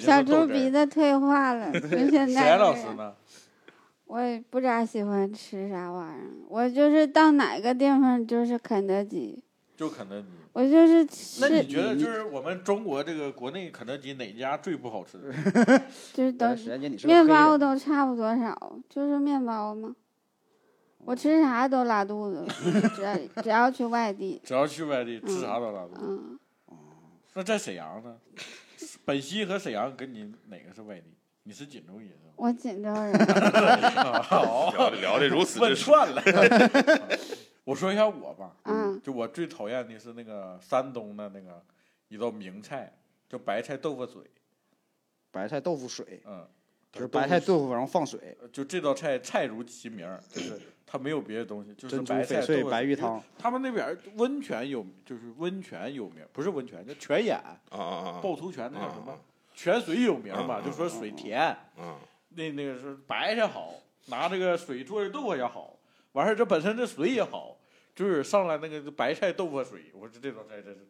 [0.00, 1.70] 小猪鼻子退化了，
[2.10, 2.56] 现在。
[2.56, 3.12] 老师呢？
[4.06, 9.42] 我也不咋喜欢吃啥玩意儿，我就是到哪个地方就是肯德基。
[9.76, 10.26] 就肯德基。
[10.52, 11.04] 我就是
[11.40, 15.18] 那你觉得就是我们中国这个国内肯德基哪家最不好吃？
[16.14, 16.54] 就是都
[17.08, 19.96] 面包都差不多少，就是面包吗？
[20.98, 22.46] 我吃啥都拉肚子，
[22.94, 24.40] 只要只要去外地。
[24.44, 26.00] 只要去外地吃啥都拉肚子。
[26.02, 26.38] 嗯。
[27.34, 28.16] 那在沈阳呢？
[29.04, 31.13] 本溪和沈阳跟你哪个是外地？
[31.44, 32.32] 你是锦州人是吧？
[32.36, 33.12] 我锦州人。
[34.22, 36.22] 好，聊的聊的如此问串了。
[37.64, 41.62] 我说一下我吧，嗯，就我最讨厌的是那个山东的那个
[42.08, 42.92] 一道名菜，
[43.28, 44.22] 叫白菜豆腐水。
[45.30, 46.46] 白菜豆腐水，嗯，
[46.92, 48.36] 就是白菜豆腐然后放水。
[48.52, 53.22] 就这道菜菜如其名，就是它没有别的东西，就是白菜豆腐白玉汤。
[53.38, 58.20] 他们那边温泉有，就是温泉有名，不是温泉叫泉眼啊啊啊！
[58.22, 59.18] 趵突泉那叫什么？
[59.54, 61.56] 泉水有名嘛，就说水甜。
[61.78, 61.96] 嗯，
[62.30, 63.74] 那那个是白菜好，
[64.06, 65.76] 拿这个水做的豆腐也好。
[66.12, 67.56] 完事儿，这本身这水也好，
[67.94, 70.86] 就是上来那个白菜豆腐水，我说这道菜真是，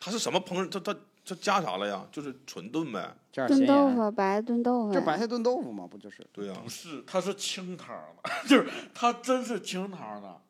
[0.00, 0.68] 它是什么烹饪？
[0.68, 2.06] 它它它加啥了呀？
[2.10, 6.26] 就是纯炖呗，炖豆腐，白炖豆腐，这白菜炖豆腐嘛，不就是？
[6.32, 10.40] 对呀，不是，它是清汤的， 就是它真是清汤的。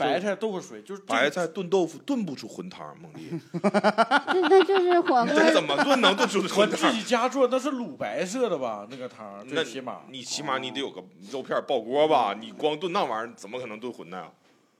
[0.00, 3.30] 白菜豆腐水就是白菜炖豆腐炖不出混汤，孟丽。
[3.62, 5.26] 那那就是火锅。
[5.26, 6.78] 这怎么炖能炖出荤汤？
[6.90, 8.86] 自己家做那是卤白色的吧？
[8.90, 12.34] 那个汤，那起码你起码你得有个肉片爆锅吧？
[12.38, 14.30] 你光炖那玩意儿怎么可能炖荤呢？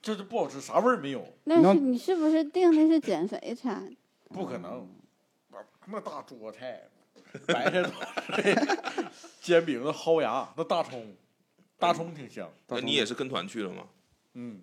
[0.03, 1.27] 这就不好吃，啥味儿没有。
[1.45, 3.95] 那是你是不是订的是减肥餐？
[4.33, 4.89] 不可能，
[5.87, 6.81] 那大桌菜，
[7.47, 7.83] 白菜
[9.43, 11.15] 煎饼子薅芽，那大葱，
[11.79, 12.49] 大葱挺香。
[12.69, 13.83] 那你也是跟团去了吗？
[14.35, 14.63] 嗯。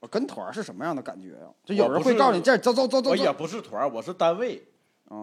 [0.00, 1.46] 我跟团是什么样的感觉呀？
[1.64, 3.10] 就有人会告诉你这走走走走。
[3.10, 4.62] 我也不是团，我是单位，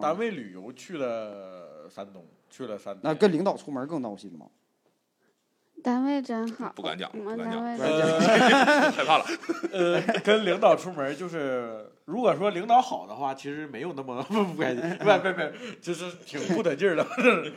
[0.00, 3.00] 单位旅游去了山东，去了山东。
[3.02, 4.46] 那跟领导出门更闹心吗？
[5.82, 6.72] 单位真好。
[6.74, 9.24] 不敢讲，不敢讲，害怕了。
[9.72, 15.40] 呃，跟领导出门就是，如果说领导好的话，其实没有那么 不不开心，不不不，
[15.80, 17.04] 就是挺不得劲儿的，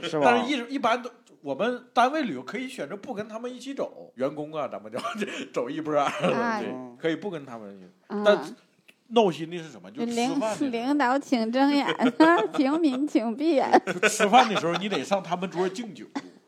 [0.07, 0.25] 是吧？
[0.25, 1.09] 但是一一般都。
[1.41, 4.99] 我们单位旅游可以选择不跟他们一起走，员工啊，咱们就
[5.53, 5.93] 走一波，
[6.97, 7.91] 可以不跟他们。
[8.07, 8.55] 但
[9.09, 9.89] 闹心的是什么？
[9.91, 10.39] 就领
[10.71, 11.87] 领导请睁眼，
[12.53, 13.71] 平民请闭眼。
[14.09, 16.05] 吃饭的时候你得上他们桌敬酒。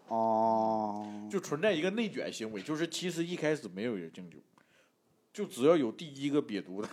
[0.08, 1.08] 哦。
[1.30, 4.38] 就存在一个内卷行为，就是其实一开始没有人敬酒，
[5.32, 6.90] 就只要有第一个瘪犊子，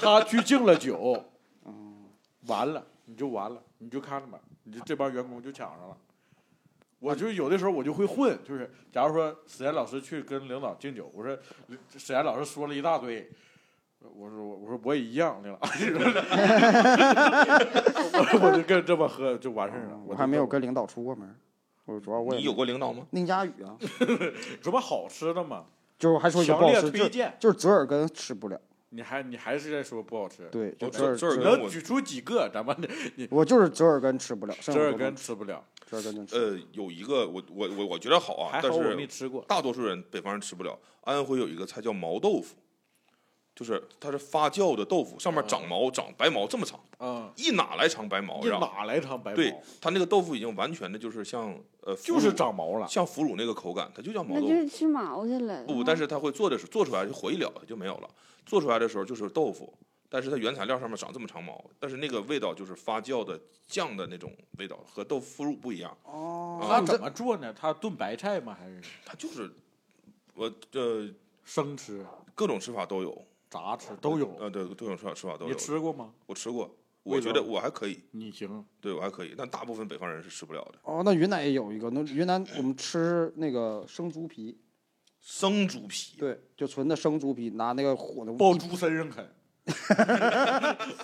[0.00, 1.22] 他去敬了酒，
[2.46, 5.96] 完了你就完了，你就看着吧，你就这帮员工就抢上了。
[7.00, 11.36] 我就有的时候我就会混，就是假如说史岩老师去跟领导敬酒，我说
[11.96, 13.28] 史岩老师说了一大堆，
[14.00, 15.58] 我说我我说我也一样的了，
[18.42, 19.98] 我就跟这么喝就完事儿了。
[20.06, 21.34] 我还没有跟领导出过门，
[21.86, 23.06] 我主要我你有过领导吗？
[23.10, 23.76] 宁佳宇啊，
[24.62, 25.64] 什么好吃的嘛？
[25.98, 28.60] 就是还说强烈推荐，就是折耳根吃不了。
[28.90, 30.48] 你还你还是在说不好吃？
[30.50, 31.42] 对，就折耳根。
[31.42, 32.48] 能举出几个？
[32.48, 32.76] 咱们
[33.16, 35.64] 你我就是折耳根吃不了，折耳根吃不了。
[35.88, 39.08] 折耳根能吃呃，有一个我我我我觉得好啊，但是
[39.46, 40.78] 大多数人北方人吃不了。
[41.02, 42.56] 安徽有一个菜叫毛豆腐，
[43.60, 48.40] 就是它是发酵的豆腐，上面长毛长白毛这么长，嗯，一哪来长白毛？
[48.40, 49.36] 一哪来长白毛？
[49.36, 54.48] 对，它那个豆腐已经完全的就是像呃，就是长毛了，像腐乳那个口感，它就叫毛豆腐。
[54.48, 55.62] 就是吃毛去了。
[55.64, 58.08] 不，但是它会做的时候做出来就火一了，它就没有了。
[58.46, 59.70] 做出来的时候就是豆腐。
[60.08, 65.96] 但是它原材料上面长这么长毛，但是那个味道就是发酵的酱的那种味道，和豆腐乳不一样。
[66.02, 67.54] 哦，它怎么做呢？
[67.56, 68.56] 它炖白菜吗？
[68.58, 69.48] 还是它就是
[70.34, 71.06] 我这
[71.44, 74.34] 生吃、各种吃法都有，炸吃都有。
[74.38, 75.50] 呃，对，各种吃法吃法都有。
[75.50, 76.12] 你吃过吗？
[76.26, 76.70] 我吃过，
[77.02, 80.78] 我觉得我还可以，你行，对我还可以，但大部分北方人是吃不了的。
[80.84, 84.56] 哦，那云南也有一个，那云南我们吃那个生猪皮，
[85.20, 89.28] 生猪皮，对，就纯的生猪皮，拿那个火的抱猪身上啃。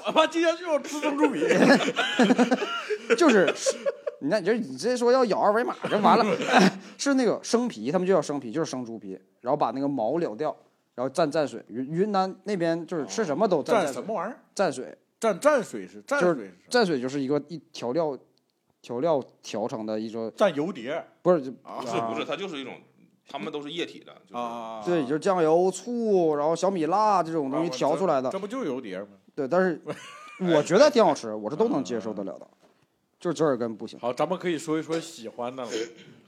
[0.07, 1.41] 我妈今天就要吃生猪皮。
[3.17, 3.47] 就是，
[4.21, 6.25] 你看，你这你直接说要咬二维码就完了，
[6.99, 10.57] 是那个生皮，他们就叫生皮，就是生猪皮，然后把那个毛撩掉，
[10.97, 11.65] 然后蘸蘸水。
[11.69, 14.41] 云云南那边就是吃什么都蘸蘸什么，玩意儿？
[14.57, 18.19] 蘸水，蘸蘸水是蘸就是水是蘸水就是一个一调料，
[18.83, 22.75] 调料调成的一种，蘸油碟不是啊不是不是，它就是一种，
[23.29, 24.83] 他们都是液体的，就是啊。
[24.85, 28.39] 对，就是酱油、醋，然后小米辣这种东西啊调出来的这。
[28.39, 29.09] 不就是油碟吗？
[29.35, 29.81] 对，但是
[30.55, 32.47] 我觉得挺好吃，我是都能接受得了的，
[33.21, 35.69] 就是折耳根不行，好，咱们可以说一说喜欢的了。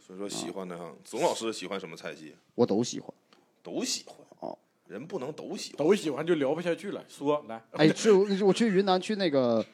[0.07, 0.91] 所以说喜欢的哈。
[1.05, 2.35] 总老师喜欢什么菜系？
[2.55, 3.11] 我都喜欢。
[3.63, 4.17] 都喜欢。
[4.89, 5.87] 哦，人不能都喜欢。
[5.87, 7.05] 都喜欢就聊不下去了。
[7.09, 9.65] 说来，哎，是我我去云南去那个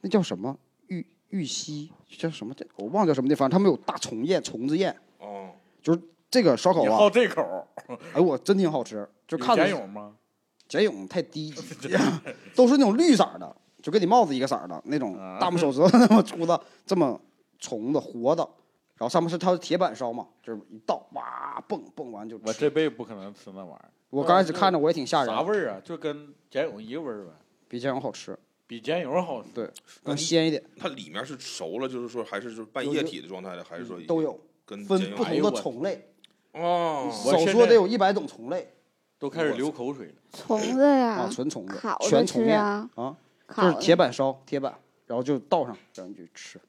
[0.00, 0.56] 那叫什么
[0.88, 2.54] 玉玉溪叫什么？
[2.76, 5.50] 我忘了叫什么地方，他们有大虫宴、虫子宴，哦，
[5.82, 7.66] 就是这个烧烤啊你好，这口，
[8.14, 10.16] 哎我真挺好吃，就看着茧蛹吗？
[10.68, 11.90] 茧蛹太低级，
[12.56, 17.20] 都是那种绿色的，就跟你帽子一个色儿的那种啊大拇手指头 那么粗的，这么
[17.58, 18.42] 虫子活的，
[18.96, 22.40] 然后上面是它是铁板烧嘛，就是一倒哇蹦蹦完就。
[22.44, 23.90] 我这辈子不可能吃那玩意儿。
[24.14, 25.80] 我刚开始看着我也挺吓人，啥味儿啊？
[25.82, 27.32] 就跟茧蛹一个味儿呗，
[27.66, 29.48] 比茧蛹好吃，比茧蛹好吃。
[29.52, 29.68] 对，
[30.04, 36.08] 更鲜一点，它里面是熟了，就是说还是就是半液体的状态的，还是说都有跟分不同的虫类，
[36.52, 38.72] 哦，少说得有一百种虫类
[39.18, 40.14] 都开始流口水了。
[40.32, 43.16] 虫子呀啊，，纯虫子全虫面啊，啊，
[43.56, 44.72] 就是铁板烧铁板，
[45.08, 46.60] 然后就倒上，然后你就吃。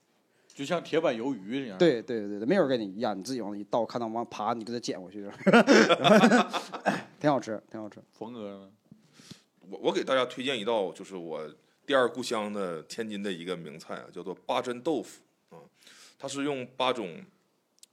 [0.55, 5.29] 就像铁板鱿鱼一样。，对对对对，没有人跟你一样，你自己往那一倒，看到往爬，你给它捡回去，
[7.25, 7.99] 挺好吃，挺好吃。
[8.11, 8.71] 冯哥呢？
[9.67, 11.51] 我我给大家推荐一道，就是我
[11.83, 15.57] 第二故乡的天津的一个名菜啊，叫做八珍豆腐啊，
[16.19, 17.19] 它是用八种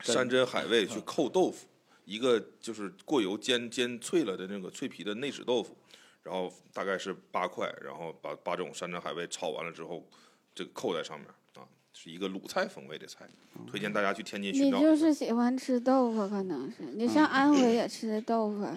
[0.00, 1.66] 山珍海味去扣豆腐，
[2.04, 5.74] 一个就是过油煎煎脆了的那个脆皮的内酯豆腐，
[6.22, 10.06] 然后大概是八块，然后把八种山珍海味炒完了之后，
[10.54, 11.64] 这个扣在上面啊，
[11.94, 13.26] 是一个鲁菜风味的菜，
[13.66, 14.76] 推荐大家去天津寻找。
[14.76, 18.68] 你就是喜欢吃豆腐，可能是你上安徽也吃的豆腐，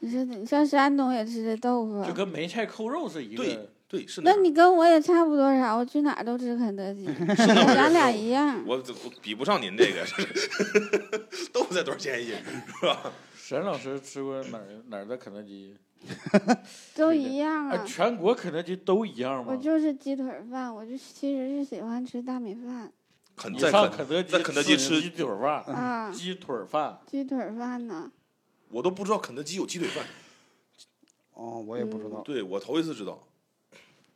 [0.00, 3.44] 你说你上山东也吃的豆腐就，跟梅菜扣肉是一个。
[3.90, 8.62] 对是那那你跟我也差不多少，我去哪儿都吃肯德基， 咱俩一样。
[8.66, 10.04] 我我比不上您这个，
[11.54, 12.34] 豆腐才多少钱一斤
[12.80, 13.10] 是吧？
[13.34, 15.74] 沈老师吃过哪儿哪儿的肯德基？
[16.94, 17.84] 都一样哎，啊。
[17.86, 19.56] 全国肯德基都一样我？
[19.56, 22.92] 就是鸡腿饭，我就其实是喜欢吃大米饭你
[23.36, 28.10] 肯在肯上肯德基在肯德基吃鸡腿饭，啊，鸡腿饭，鸡腿饭呢。
[28.70, 30.04] 我都不知道肯德基有鸡腿饭，
[31.34, 32.20] 哦，我也不知道。
[32.22, 33.22] 对我头一次知道。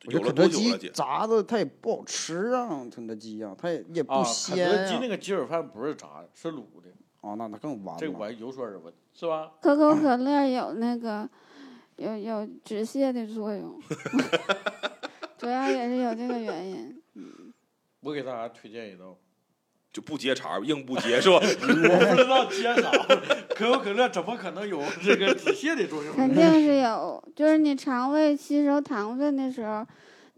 [0.06, 0.88] 有了得肯德基多久了，姐？
[0.90, 5.08] 炸的它也不好吃啊，肯德基呀、它也也不啊，肯鲜啊德基那。
[5.08, 8.00] 个鸡腿饭不是炸的，是卤的，哦，那那更完了。
[8.00, 9.52] 这个玩意儿有所耳闻，是吧？
[9.60, 11.28] 可口可乐有那个
[11.96, 13.80] 有有止泻的作用，
[15.38, 17.00] 主要也是有这个原因。
[18.00, 19.16] 我给大家推荐一道，
[19.92, 21.36] 就不接茬儿，硬不接是吧？
[21.42, 22.90] 我不知道接啥，
[23.54, 26.14] 可口可乐怎么可能有这个止泻的作用？
[26.16, 29.86] 肯定是有，就是你肠胃吸收糖分的时候，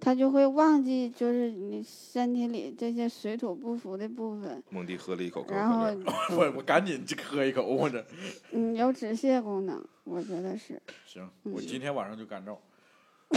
[0.01, 6.05] 它就会忘记，就是你身体里这些水土不服的部分，蒙迪喝了一口可口然后可乐，
[6.37, 8.05] 我我赶紧就喝一口，我这
[8.51, 10.83] 嗯有止泻功能，我觉得是。
[11.07, 12.57] 行，我今天晚上就干燥。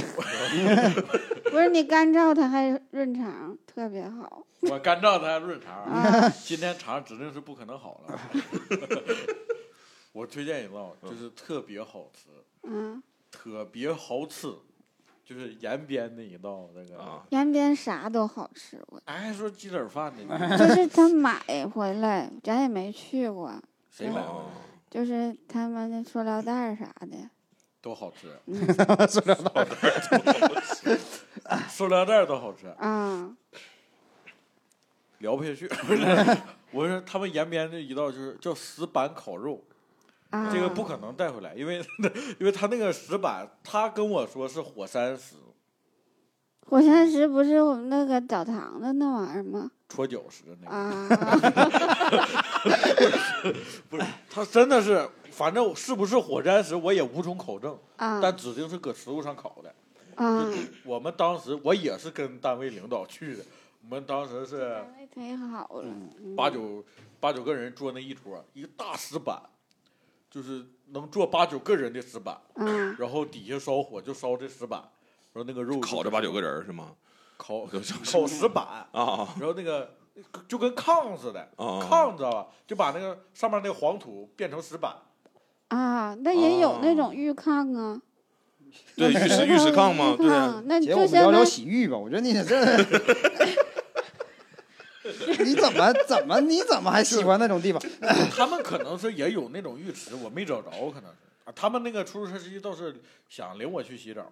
[1.51, 6.29] 不是你干燥它还润肠，特别好 我干燥它还润肠，啊。
[6.29, 8.19] 今天肠指定是不可能好了。
[10.13, 12.29] 我推荐一道，就是特别好吃，
[12.63, 14.51] 嗯，特别好吃，
[15.23, 16.99] 就是延边的一道那个。
[16.99, 20.57] 啊，延边啥都好吃，我还，说鸡腿饭呢？
[20.57, 23.53] 就是他买回来，咱也没去过，
[23.91, 24.45] 谁买回来？
[24.89, 27.29] 就是他们的塑料袋儿啥的。
[27.87, 28.67] 都好吃，嗯。
[31.69, 33.37] 塑料袋儿都好吃，嗯，
[35.19, 35.69] 聊不下去。
[36.71, 39.63] 我说他们延边的一道就是叫石板烤肉，
[40.31, 41.81] 啊，这个不可能带回来，因为
[42.37, 45.35] 因为他那个石板，他跟我说是火山石，
[46.65, 49.71] 火山石不是我们那个澡堂的那玩意儿吗？
[49.87, 50.75] 搓脚石那个。
[50.75, 51.07] 啊，
[53.89, 59.71] 不是，他真的是，反正是不是火山石我也无从考证，啊但指定是搁石头上烤的。
[60.15, 60.51] 啊，
[60.83, 63.43] 我们当时我也是跟单位领导去的，
[63.83, 66.83] 我们当时是单位忒好了，嗯八九
[67.19, 69.39] 八九个人坐那一桌，一个大石板，
[70.31, 74.81] 就是能坐八九个人的石板，嗯，然后底下烧火就烧这石板，
[75.33, 76.95] 然后那个肉烤着八九个人是吗？
[77.37, 79.93] 烤烤石板，啊啊然后那个
[80.47, 81.77] 就跟炕似的，啊！
[81.87, 82.47] 炕知道吧？
[82.65, 84.95] 就把那个上面那个黄土变成石板，
[85.69, 88.01] 啊，那也有那哦种浴炕啊，
[88.95, 90.27] 对，浴室浴室炕嘛，浴对
[90.65, 91.97] 那你，就我们聊聊洗浴吧。
[91.97, 92.77] 我觉得你这，
[95.43, 97.81] 你怎么怎么你怎么还喜欢那种地方？
[98.31, 101.53] 他们可能是也有那种浴池，我没找着，可能是啊。
[101.55, 102.95] 他们那个出租车司机倒是
[103.27, 104.31] 想领我去洗澡，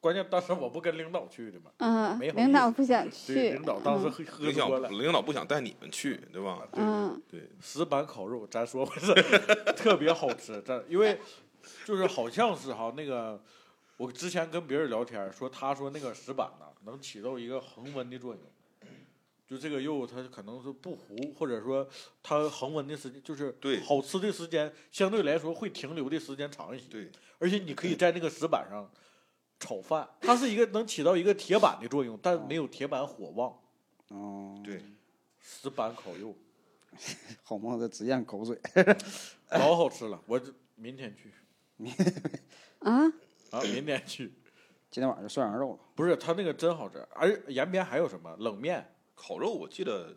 [0.00, 4.88] 关键当时我不跟领导去的嘛，嗯领导不想，去，领导当时嗯喝喝多了。
[4.88, 6.66] 领导不想带你们去，对吧？
[6.72, 9.12] 嗯对，石板烤肉，咱说不是
[9.76, 11.18] 特别好吃，咱因为
[11.84, 13.38] 就是好像是哈那个，
[13.98, 18.42] 我之前跟别人聊天说，他说那个石板呢能起到一个恒温的作用，
[19.46, 21.86] 就这个肉它可能是不糊，或者说
[22.22, 28.90] 它恒温的时间就是对好吃的时间相对来说会停留的时间长一些，对，而且你可以在那个石板上
[29.60, 33.56] 炒饭，它是一个能起到一个铁板的作用，但没有铁板火旺。
[34.08, 34.82] 哦，对，
[35.38, 36.34] 石板烤肉
[37.44, 38.58] 好梦的直咽口水。
[39.52, 41.32] 老好吃了，我这明天去
[42.80, 43.04] 啊，
[43.50, 44.32] 啊，明天去。
[44.90, 45.78] 今天晚上就涮羊肉了。
[45.94, 48.94] 不是，它那个真好吃，而延边还有什么冷面？
[49.14, 50.16] 烤肉我记得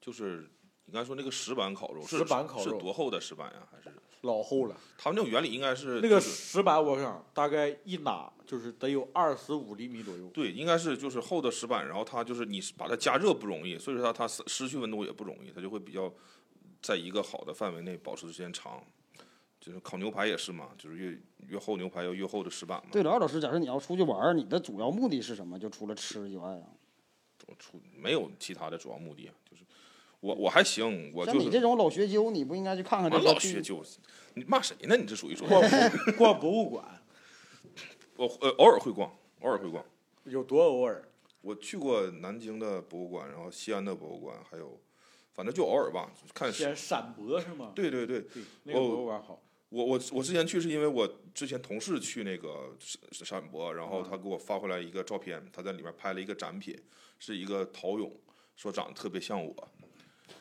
[0.00, 0.50] 就是
[0.86, 3.68] 你刚才说那个石板烤肉，石板烤肉是多厚的石板呀？
[3.70, 3.94] 还是
[4.24, 4.76] 老厚了。
[4.98, 10.28] 他们那种原理应该是那个石板，我想大概一拿就是得有二十五厘米左右。
[10.34, 16.12] 对，应该是就是厚的石板，然后它就是你把它加热不容易，所以说它它失失去温度也不容易，它就会比较
[16.82, 18.82] 在一个好的范围内保持时间长。
[19.60, 22.90] 就是烤牛排也是嘛，就是越越厚牛排要越厚的石板嘛。
[22.92, 25.58] 对了，二老师，假设你要出去玩儿，你的主要目的是什么？
[25.58, 26.68] 就除了吃以外啊，
[27.46, 29.64] 我出没有其他的主要目的，就是
[30.24, 33.84] 我我还行，我就是你这种老学究，你不应该去看看这我老学究，
[34.32, 34.96] 你骂谁呢？
[34.96, 37.02] 你这属于说逛博 逛博物馆
[38.16, 39.84] 我呃偶尔会逛，偶尔会逛。
[40.24, 41.06] 有多偶尔？
[41.42, 44.80] 我去过南京的博物馆，然后西安的博物馆，还有
[45.34, 47.72] 反正就偶尔吧，看先陕博是吗？
[47.74, 49.42] 对对对，对，那个博物馆好。
[49.68, 56.74] 我我我之前去是因为我之前同事去那个陕陕博，然后嗯他给我发回来一个照片，他在里面拍了一个展品，
[57.18, 58.10] 是一个陶俑，
[58.56, 59.54] 说长得特别像我，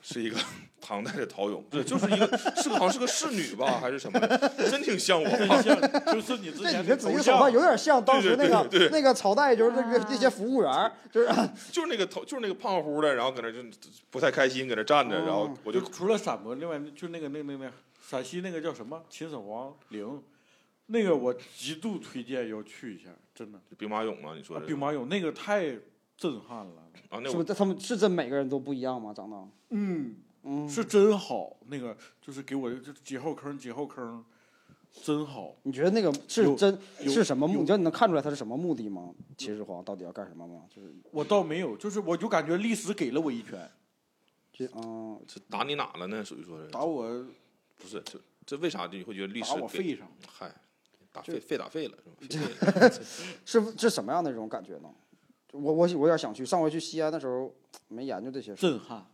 [0.02, 0.38] 是一个
[0.82, 4.38] 唐代的陶俑，对，就是一个是个好像是个侍女吧， 还是什么的，
[4.69, 5.30] 真挺像我。
[5.30, 5.80] 真像，
[6.13, 7.39] 就是你之这前你的头像。
[7.39, 8.89] 法有点像当时那个对对对。
[8.89, 10.08] 那个朝代，就是那个啊。
[10.10, 11.28] 那些服务员儿，就是
[11.72, 13.60] 就是那个头，就是那个胖乎的，然后搁那就
[14.10, 17.72] 不太开心，搁那站着，然后我就就除了陕博，另外就那个那个那个
[18.06, 19.02] 陕西那个叫什么？
[19.10, 20.22] 秦始皇陵，
[20.88, 23.60] 那个我极度推荐要去一下，真的。
[23.78, 25.78] 兵马俑嘛，你说的啊兵马俑那个太
[26.23, 27.53] 震撼了，啊，那我是不是？
[27.53, 29.13] 他们是真每个人都不一样吗？
[29.13, 29.36] 长得？
[29.71, 31.57] 嗯，嗯，是真好。
[31.67, 34.23] 那个就是给我就几号坑几号坑，
[35.03, 35.53] 真好。
[35.63, 37.59] 你觉得那个是真是什么目？
[37.59, 39.13] 你觉得你能看出来他是什么目的吗？
[39.38, 40.62] 秦始皇到底要干什么吗？
[40.73, 43.69] 就是我倒没有，就是我就感觉历史给了我一拳，
[44.53, 46.23] 这嗯，这打你哪了呢？
[46.23, 47.03] 属于说是打我
[47.75, 50.07] 不是这这为啥你会觉得历史打我给肺上。
[50.25, 50.49] 嗨，
[51.12, 51.97] 打肺肺打肺了
[52.29, 52.89] 是吧？
[53.43, 54.89] 是 是什么样的一种感觉呢？
[55.54, 56.44] 就我我我有点想去。
[56.46, 57.54] 上回去西安的时候
[57.88, 59.06] 没研究这些事，震撼，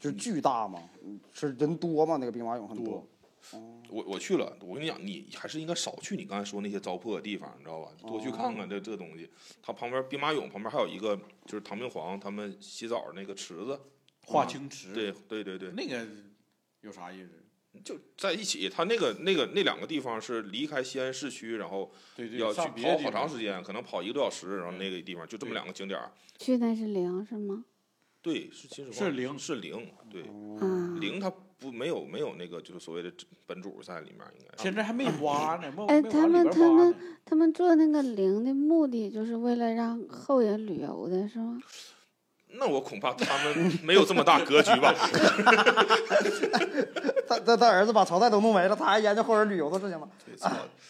[0.00, 2.16] 就是巨大嘛，嗯是人多嘛？
[2.16, 3.06] 那个兵马俑很多。
[3.88, 7.90] 我我去了，我跟你讲，你还是应该少去你刚才说那些糟粕的地方，你知道吧？
[8.06, 9.30] 多去看看这这东西。
[9.62, 13.80] 它旁边兵马俑旁边还有一个就是唐明皇他们洗澡那个池子，
[14.26, 16.06] 华清池，对对对对，那个
[16.82, 17.30] 有啥意思？
[17.84, 18.68] 就在一起。
[18.68, 21.90] 他那个那个那两个地方是离开西安市区，然后
[22.36, 26.10] 要去别跑好的地方长时间，可能跑一个多小时，然后那个地方就这么两个景点儿。
[26.38, 27.64] 去的是陵是吗？
[28.20, 30.22] 对，是秦始皇，是零是陵，对，
[30.60, 33.12] 啊，陵它不没有没有那个就是所谓的
[33.46, 36.94] 本主在里面，应该现在还没挖呢， 哎他们他们。
[37.28, 41.60] 他们做那个零的目的就是为了让后人旅游的是吗？
[42.52, 44.92] 那我恐怕他们没有这么大格局吧？
[47.28, 50.08] 他他他儿子把朝代都弄没了，他还研究后人旅游的事情吗？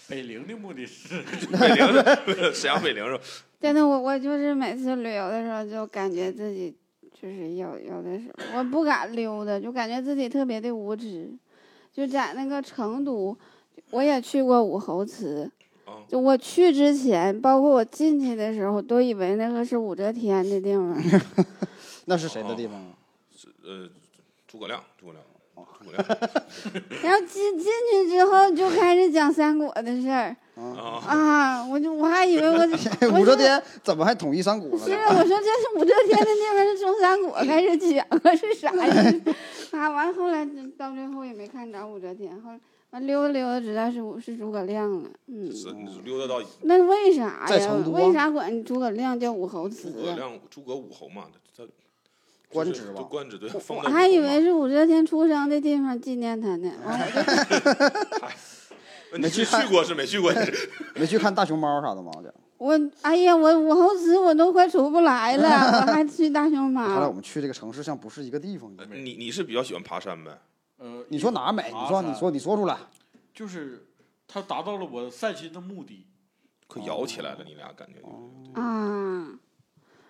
[0.08, 1.22] 北陵的目的是
[1.58, 1.86] 北陵
[2.26, 3.22] 是沈阳北陵是吧？
[3.60, 6.74] 真的，我我就是每次旅游的时候，就感觉自己
[7.20, 11.28] 就是有有的时候我不敢溜达，就感觉自己特别的无知。
[11.92, 13.36] 就在那个成都，
[13.90, 15.50] 我也去过武侯祠，啊，
[16.08, 20.96] 就我去之前，包括我进去的时候，都以为那个是武则天的地方。
[22.06, 22.92] 那是谁的地方啊？
[23.64, 23.88] 呃，
[24.46, 25.22] 诸葛亮，诸葛亮，
[25.54, 26.02] 哦诸葛亮
[27.02, 32.56] 然后进进去之后，就开始讲三国的事儿啊，啊，我就我还以为我
[33.20, 34.92] 武则天怎么还统一三国了是？
[34.92, 39.34] 我说这是武则天的地方是从三国开始讲啊，是啥意思？
[39.70, 40.46] 爬完后来
[40.78, 42.60] 到最后也没看着武则天，后来
[42.90, 45.10] 完溜达溜达知道是武是诸葛亮了。
[45.26, 45.68] 嗯，是
[46.04, 49.90] 溜达到那为啥呀为啥管诸葛亮叫武侯祠？
[49.92, 51.24] 诸葛亮、诸葛武侯嘛，
[51.54, 51.72] 他他就是
[52.50, 56.72] 官职吧官职对，我还以为是武则天出生的地方纪念他呢。
[56.86, 56.98] 完
[59.12, 60.32] 我就你是去过是没去过？
[60.96, 62.10] 没去看大熊猫啥的吗？
[62.58, 67.12] 我哎呀，我武侯祠我都快出不来了，我还去大熊猫看来我猫。
[67.12, 68.86] 们去这个城市像不是一个地方一样。
[68.92, 70.38] 你你是比较喜欢爬山呗？
[70.78, 71.70] 呃，你说哪美？
[71.70, 72.78] 你说你说你说出来。
[73.34, 73.86] 就是
[74.26, 76.06] 它达到了我散心的目的，
[76.66, 79.38] 可摇起来了，你俩感觉哦就啊，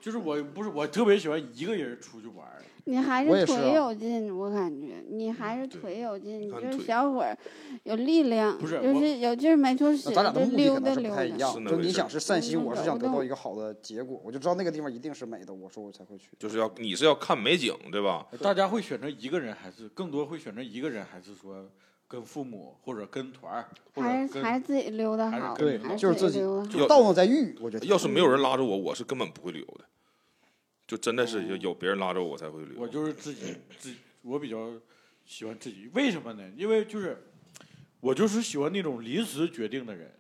[0.01, 7.37] 就是我不是我特别喜欢一个人出去玩儿，你还是啊腿有劲，我感觉你还是腿有劲，你就是小伙儿
[7.85, 11.37] 有力量，不是就是有劲儿没处使，咱俩的就目的可能是溜达溜达。
[11.37, 16.31] 不太一样就你想是散心，嗯我是想得到一个好的结果，我就知道那个地方一定是美的，我说我才会去。
[16.39, 18.27] 就是要你是要看美景对吧？
[18.41, 21.69] 大家会选择一个人，还是更多会选择一个人，还是说
[22.07, 27.85] 跟父母或者跟团儿，还是还是自己溜达好，对还就是自己溜达好要到那再遇，我觉得。
[27.85, 29.85] 要是没有人拉着我，我是根本不会旅游的。
[30.89, 32.81] 就真的是有有别人拉着我，我才会旅游。
[32.81, 34.73] 我就是自己自己，我比较
[35.27, 36.43] 喜欢自己，为什么呢？
[36.57, 37.23] 因为就是
[38.01, 40.11] 我就是喜欢那种临时决定的人，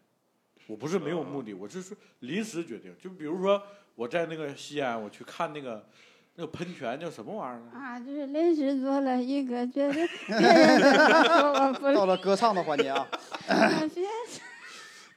[0.66, 2.94] 我不是没有目的，我是说临时决定。
[3.02, 3.62] 就比如说
[3.94, 5.88] 我在那个西安，我去看那个
[6.34, 7.78] 那个喷泉叫什么玩意儿？
[7.80, 10.06] 啊，就是临时做了一个决定，
[11.94, 13.08] 到了歌唱的环节啊，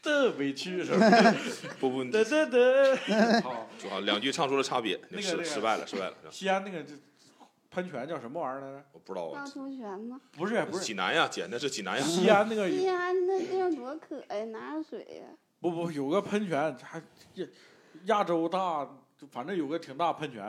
[0.01, 1.35] 这委屈是吧？
[1.79, 6.15] 不不，得得得，好，主要两句唱出了差别，那个那个失失败了，失败了。
[6.29, 6.85] 西安那个
[7.71, 8.85] 喷泉叫什么玩意儿来着？
[8.91, 10.21] 我不知道趵啊，突泉吗？
[10.33, 12.03] 不是不是济南呀，姐那是济南呀。
[12.03, 15.25] 西安那个 西安那地方多渴呀，哪有水呀？
[15.59, 17.01] 不不有个喷泉，还
[17.35, 17.47] 亚
[18.05, 18.87] 亚洲大，
[19.31, 20.43] 反正有个挺大喷泉。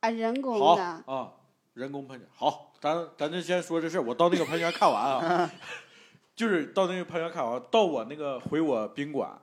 [0.00, 0.82] 啊，人工好的。
[0.82, 1.32] 啊，
[1.74, 2.28] 人工喷泉。
[2.34, 4.02] 好，咱咱就先说这事儿。
[4.02, 5.50] 我到那个喷泉看完啊，
[6.36, 9.38] 就是到那个喷泉看完，到我那个回我宾馆，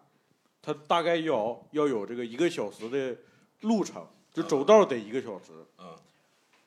[0.65, 3.15] 它大概要要有这个一个小时的
[3.61, 4.03] 路程，
[4.33, 5.51] 就走道得一个小时。
[5.77, 5.95] 嗯，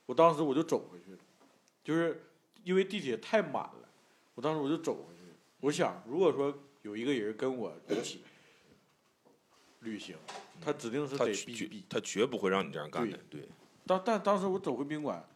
[0.07, 1.19] 我当时我就走回去了，
[1.83, 2.23] 就是
[2.63, 3.89] 因为地铁太满了，
[4.37, 5.23] 我当时我就走回去。
[5.59, 8.23] 我想，如果说有一个人跟我一起
[9.81, 10.15] 旅行，
[10.61, 11.85] 他指定是得。
[11.89, 13.19] 他绝不会让你这样干的。
[13.29, 13.49] 对，
[13.85, 15.29] 当但当时我走回宾馆，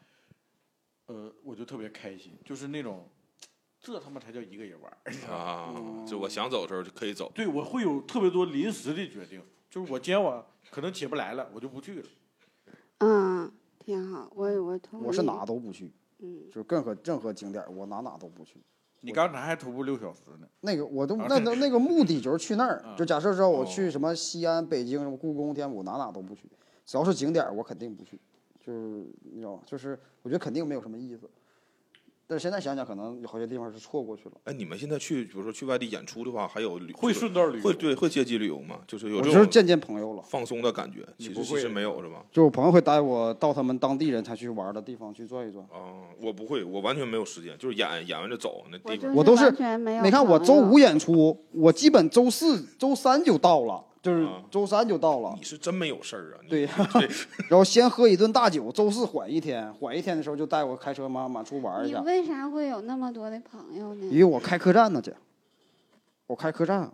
[1.07, 3.09] 呃，我就特别开心，就是那种，
[3.83, 5.35] 这他妈才叫一个人玩儿。
[5.35, 5.75] 啊，
[6.07, 7.31] 就我想走的时候就可以走。
[7.35, 12.09] 对我会有特别多临时的决定，就是我今天我可能起不来了，我就不去了。
[12.99, 15.05] 嗯，挺好，我我同意。
[15.05, 18.63] 我是哪都不去，嗯，就是任何任何景点儿我哪哪都不去。
[19.01, 26.49] 你刚才还徒步六小时呢，那个我都啊那那那个目的就是去那儿啊，就假设说我哦去什么西安、北京、什么故宫、天府，哪哪都不去，
[26.87, 28.17] 只要是景点儿我肯定不去，
[28.65, 29.63] 就是你知道吗？
[29.67, 31.29] 就是我觉得肯定没有什么意思。
[32.33, 34.33] 但是现在想想，可能有好些地方是错过去了。
[34.45, 38.79] 哎，你们现在去，比如说去外地演出的话，还有旅会顺道旅游会对会接机旅游吗？
[38.87, 42.25] 就是有我这种就是见见朋友了，放松的感觉，其实其实没有是吧？
[42.33, 45.63] 就我朋友会带我到他们当地人才去玩的地方去转一转。
[45.67, 49.15] 啊，我不会，我完全没有时间，就是演演完就走那地方。
[49.15, 55.43] 我都是完全没有你看我周五演出，我基本周四、周三就到了，就是啊周三就到了你。
[55.45, 56.41] 是真没有事儿啊？
[56.43, 57.09] 你对 对，
[57.49, 62.01] 然后先喝一顿大酒，周四缓一天，缓一天的时候就带我开车满满处玩一下。
[62.01, 64.07] 你为啥会有那么多的朋友呢？
[64.11, 65.15] 因为我开客栈呢，姐，
[66.27, 66.91] 我开客栈，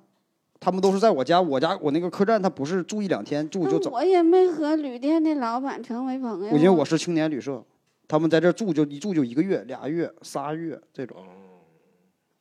[0.60, 6.56] 他们都是在我家，我家我那个客栈，他不是住一两天住就走，我也没和旅店的老板成为朋友啊。
[6.56, 7.64] 因为我是青年旅社，
[8.06, 11.16] 他们在这住就一住就一个月、俩月、仨月这种，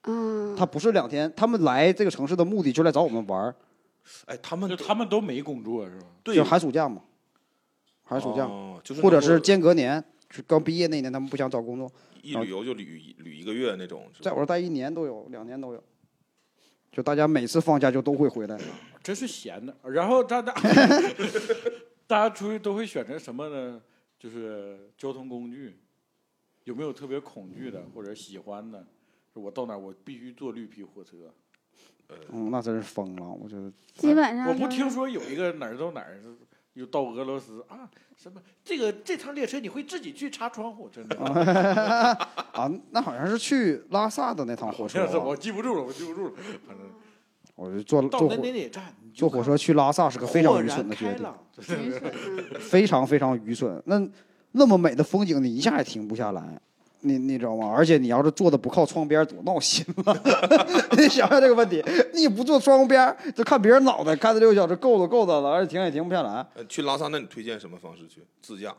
[0.03, 3.55] 嗯，他不是两天，他们来这个城市的目的就来找我们玩儿，
[4.25, 6.07] 哎，他们就他们都没工作是吧？
[6.23, 7.01] 对就寒暑假嘛，
[8.03, 11.91] 寒暑假，哦就是或者是间隔年，就刚毕业那年他们不想找工作，
[12.21, 15.83] 一旅游就旅旅一个月那种，在我这待一年都有，两年都有，
[16.91, 18.57] 就大家每次放假就都会回来。
[19.03, 19.75] 真是闲的。
[19.83, 20.53] 然后大家
[22.07, 23.81] 大家出去都会选择什么呢？
[24.19, 25.79] 就是交通工具，
[26.63, 28.85] 有没有特别恐惧的或者喜欢的？
[29.33, 31.31] 我到哪儿我必须坐绿皮火车。
[32.31, 33.71] 嗯，那真是疯了，我觉得。
[33.95, 36.19] 基本上我不听说有一个哪儿到哪儿，
[36.73, 37.89] 又到俄罗斯啊？
[38.15, 40.89] 什么这个这趟列车你会自己去擦窗户？
[40.89, 41.15] 真的？
[42.53, 46.33] 啊，那好像是去拉萨的那趟火 车吧，好像是我记不住了，我记不住了。
[46.67, 46.87] 反正
[47.55, 48.37] 我就坐到坐火
[49.13, 51.27] 坐火车去拉萨是个非常愚蠢的决定，
[52.61, 53.81] 非常非常愚蠢。
[53.85, 54.07] 那
[54.51, 56.61] 那么美的风景，你一下也停不下来，
[57.07, 57.71] 你你知道吗？
[57.73, 60.15] 而且你要是坐的不靠窗边，多闹心啊！
[60.97, 61.83] 你想想这个问题，
[62.13, 66.45] 你不坐窗边，就看别人脑袋，看这六个小时够都够的了，而且停也停不下来。
[66.55, 68.23] 呃去拉萨，那你推荐什么方式去？
[68.41, 68.75] 自驾？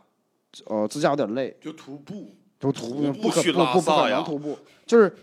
[0.67, 5.15] 呃，自驾有点累，就徒步，就徒步不可去不不不可能徒步，就是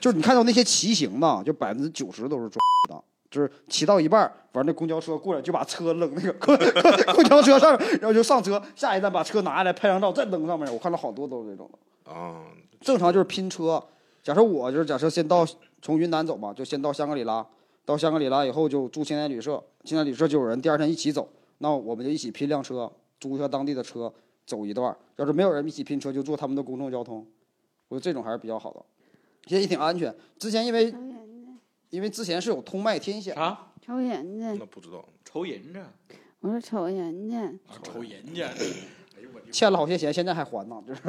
[0.00, 2.58] 就是你看到那些骑行的，就百分之九十都是装
[2.88, 3.02] 的。
[3.30, 6.56] 就是骑到一半儿，完那公交车过来就把车扔那个公
[7.12, 10.72] 公交车上面，然后就上车，下一站把车拿下来拍张照再扔上面。
[10.72, 11.78] 我看到好多都是这种的。
[12.08, 12.42] 啊，
[12.80, 13.82] 正常就是拼车。
[14.22, 15.46] 假设我就是假设先到
[15.80, 17.46] 从云南走嘛，就先到香格里拉，
[17.84, 21.28] 到香格里拉以后就住青年旅社，青年旅社就有人第二天一起走，
[21.58, 22.90] 那我们就一起拼辆车，
[23.20, 24.12] 租一下当地的车
[24.44, 24.94] 走一段。
[25.16, 27.26] 要是没有人一起拼车，就坐他们的公共交通。
[27.88, 28.84] 我觉得这种还是比较好的，
[29.46, 30.14] 现在也挺安全。
[30.38, 30.92] 之前因为
[31.90, 33.72] 因为之前是有通麦天险，啊？
[33.80, 35.02] 抽烟子，那不知道。
[35.24, 35.82] 抽人家
[36.40, 38.50] 我说抽烟子，啊，抽人家。
[39.50, 41.00] 欠了好些钱，现在还还呢， 就是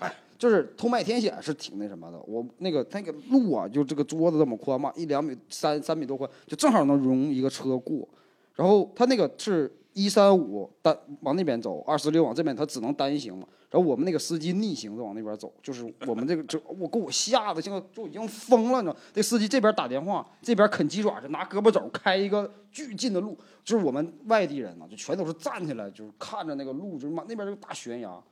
[0.38, 2.18] 就是偷卖天险是挺那什么的。
[2.26, 8.08] 我那个那个路啊，就这个桌子这么宽嘛，一两米三三米多宽，就正好能容一个车过。
[8.54, 13.46] 然后他那个是一三五单往那边走，二四六往这边，他只能单行嘛。
[13.74, 18.96] 然后我们那个司机逆行着往那边走，就是我们这个就我给我吓得现在就已经疯了，你知道？
[19.12, 28.22] 这司机这边打电话，这边啃鸡爪子，拿胳膊肘开一个巨近的路，就是我们外地人呢，就全都是站起来，就是看着那个路，就是妈那边这个大悬崖，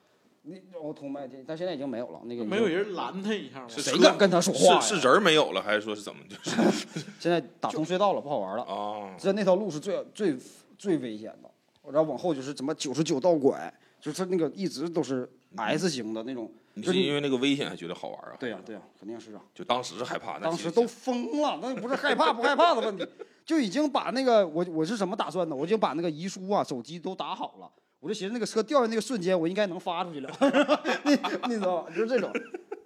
[0.43, 3.66] 那然后通麦天，但现在已经没有了，那个没有人拦他一下吗？
[3.68, 6.22] 是谁敢跟他说话是是人没有了，还是说是怎么？
[6.28, 6.57] 就是
[7.18, 8.62] 现在打通隧道了，不好玩了。
[8.62, 10.36] 啊，现在那条路是最最
[10.78, 11.51] 最危险的，
[11.90, 13.72] 然后往后就是怎么九十九道拐，
[14.03, 15.26] 就是那个一直都是
[15.57, 16.53] S 型的那种。
[16.74, 18.36] 你就是是因为那个危险还觉得好玩啊？
[18.40, 19.42] 对呀、对呀、肯定是啊。
[19.55, 23.07] 就当时是害怕，当时都疯了，那不是害怕不害怕的问题，
[23.44, 25.55] 就已经把那个我我是什么打算呢？
[25.55, 30.30] 我已经把那个遗书啊、手机都打好了，我就寻思那个车掉下那个瞬间，我应该能发出去了，
[31.05, 31.12] 你
[31.46, 31.90] 你知道吧？
[31.94, 32.32] 就是这种。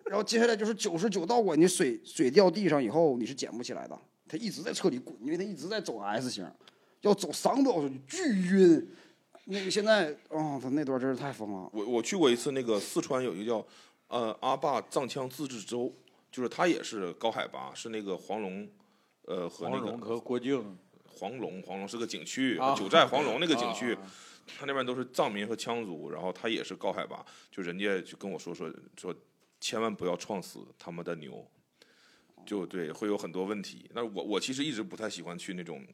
[0.06, 3.96] 然后接下来就是九十九道拐，你水水掉地上以后你是捡不起来的，
[4.26, 6.44] 它一直在车里滚，因为它一直在走 S 型，
[7.02, 8.88] 要走三个多小时，巨晕。
[9.48, 11.70] 那个现在哦，他那段真是太疯了。
[11.72, 13.64] 我我去过一次那个四川有一个叫
[14.08, 15.92] 呃阿坝藏羌自治州，
[16.32, 18.68] 就是它也是高海拔，是那个黄龙，
[19.22, 24.12] 呃和那个黄龙和郭靖黄龙，黄龙是个景区，啊九寨黄龙那个景区，啊
[24.58, 29.14] 它那边都是藏民和羌族，然后他也是高海拔，就人家就跟我说说说，
[29.60, 31.46] 千万不要撞死他们的牛，
[32.44, 33.88] 就对，会有很多问题。
[33.94, 35.86] 那我我其实一直不太喜欢去那种。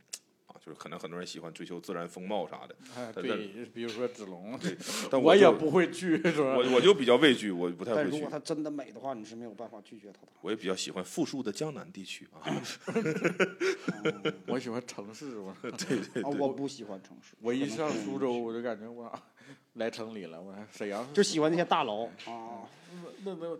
[0.62, 4.76] 啊，就是可能很多人喜欢追求自然风貌啥的，哎，对，比如说子龙，对，
[5.10, 6.54] 但我也不会拒，是吧？
[6.56, 8.28] 我我就比较畏惧，我不太会去但如果。
[8.30, 10.28] 它真的美的话，你是没有办法拒绝它的。
[10.40, 12.40] 我也比较喜欢富庶的江南地区啊。
[14.46, 19.12] 我喜欢城市，我啊，我不喜欢城市，我一上苏州，我就感觉我
[19.74, 20.40] 来城里了。
[20.40, 22.62] 我说沈阳就喜欢那些大楼啊。
[23.24, 23.56] 那那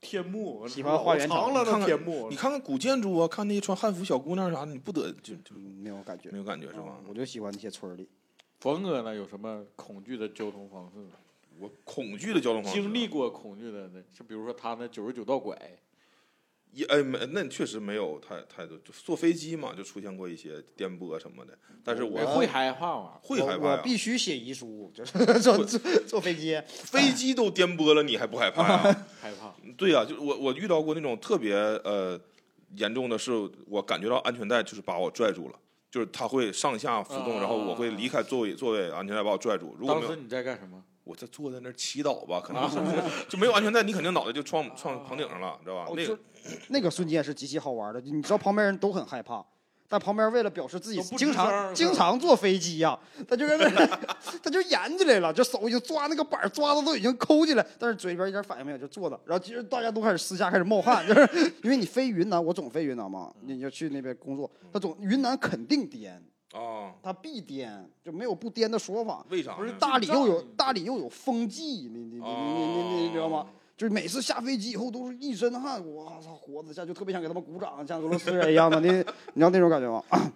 [0.00, 7.00] 天幕，喜欢花园长了看看那天幕你，看看古建筑啊，看那些穿汉服小姑娘啥的，你不得就就嗯，没有感觉没，有感觉是吧啊？
[7.06, 8.08] 我就喜欢那些村儿里。
[8.60, 11.06] 冯哥呢有什么恐惧的交通方式？
[11.58, 15.56] 我恐惧的交通方式，经历过恐惧的那，就比如说他那九十九道拐，
[16.72, 18.76] 也哎没，那确实没有太太多。
[18.78, 23.18] 就坐飞机嘛，就出现过一些颠簸什么的，但是我哎会害怕啊？
[23.22, 23.58] 会害怕呀。
[23.60, 26.60] 我我必须写遗书，就是 坐坐坐飞机。
[26.68, 29.06] 飞机都颠簸了，你还不害怕呀？
[29.20, 32.18] 害怕，对呀、就我我遇到过那种特别呃
[32.76, 33.32] 严重的是，
[33.66, 35.54] 我感觉到安全带就是把我拽住了。
[35.90, 39.74] 就是它会上下浮动，啊然后我会离开座位，座位安全带把我拽住。
[39.76, 40.80] 如果没有当时，你在干什么？
[41.10, 42.78] 我在坐在那儿祈祷吧，可能是
[43.28, 45.86] 就没有安全带，你肯定脑袋就撞撞棚顶上了，知道吧？
[45.88, 46.18] 哦那个
[46.70, 49.44] 那个瞬间是极其好玩的，你知道旁边人都很害怕，
[49.88, 52.96] 但旁边为了表示自己不经常经常坐飞机呀、
[53.28, 53.86] 他就在那
[54.40, 59.20] 他就演起来了，就手已经抓那个板抓的都已经抠起来，但是嘴边一点反应没有，就坐着。
[59.26, 66.22] 然后其实大家都开始私下开始冒汗，就是因为你飞云南，我总飞云南嘛，你就去那边工作，他总云南肯定颠，
[66.52, 69.24] 啊，他必颠，就没有不颠的说法。
[69.30, 69.54] 为啥？
[69.54, 73.46] 不是大理又有大理又有风季，你你你你你你你知道吗？
[73.76, 78.88] 就是每次下飞机以后都是一身汗，我操，活着下就特别想给他们鼓掌，像俄罗斯人一样的，你
[79.32, 80.02] 你知道那种感觉吗？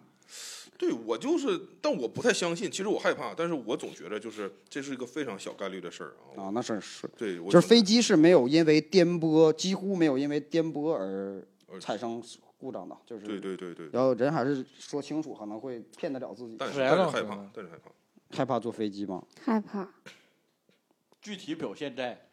[0.76, 2.70] 对我就是，但我不太相信。
[2.70, 6.44] 其实我害怕，但是我总觉得就是这是一个非常小概率的事儿啊。
[6.44, 12.20] 啊，那是是，对，就是飞机是没有因为颠簸，几乎没有因为颠簸而而产生
[12.64, 16.56] 故障的，就是对对对对，然后人还是说清楚，可能会骗得了自己。
[16.58, 17.90] 但是害怕但是害怕。
[18.30, 19.22] 害怕坐飞机吗？
[19.42, 19.86] 害怕。
[21.20, 22.26] 具体表现在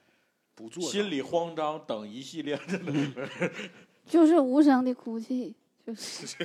[0.55, 3.29] 不做心里慌张等一系列的。
[4.07, 5.53] 就是无声的哭泣，
[5.86, 6.36] 就是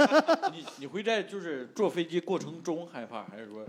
[0.52, 3.64] 你你会在就是坐飞机过程中害怕，还是说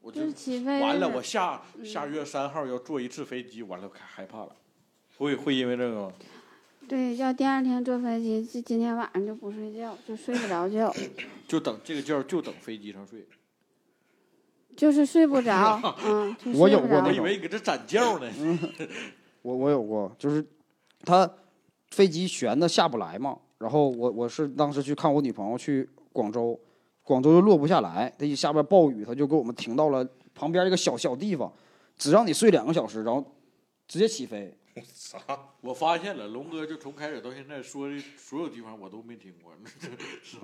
[0.00, 1.08] 我就就是起飞完了？
[1.08, 4.54] 我下下月三号要坐一次飞机，完了害害怕了，
[5.16, 6.12] 会会因为这个吗？
[6.88, 10.94] 对，要第二天坐飞机，今今天晚上就不睡觉，就睡不着觉，
[11.48, 13.26] 就等这个觉就等飞机上睡。
[14.76, 18.30] 就是睡不着，嗯，就我有过我以为你搁这攒觉呢。
[19.42, 20.44] 我我有过，就是
[21.04, 21.30] 他
[21.90, 26.58] 飞机悬的下不来嘛，然后我我是当时去看我女朋友去广州，
[27.02, 31.52] 广州就落不下来，他一下边暴雨，他就给我们停到了旁边一个小小地方，
[31.96, 33.22] 只让你睡两个小时，然后
[33.86, 34.56] 直接起飞。
[34.94, 35.18] 啥？
[35.60, 39.88] 我发现了，龙哥就从开始到现在说的所有地方我都没听过，这
[40.22, 40.38] 是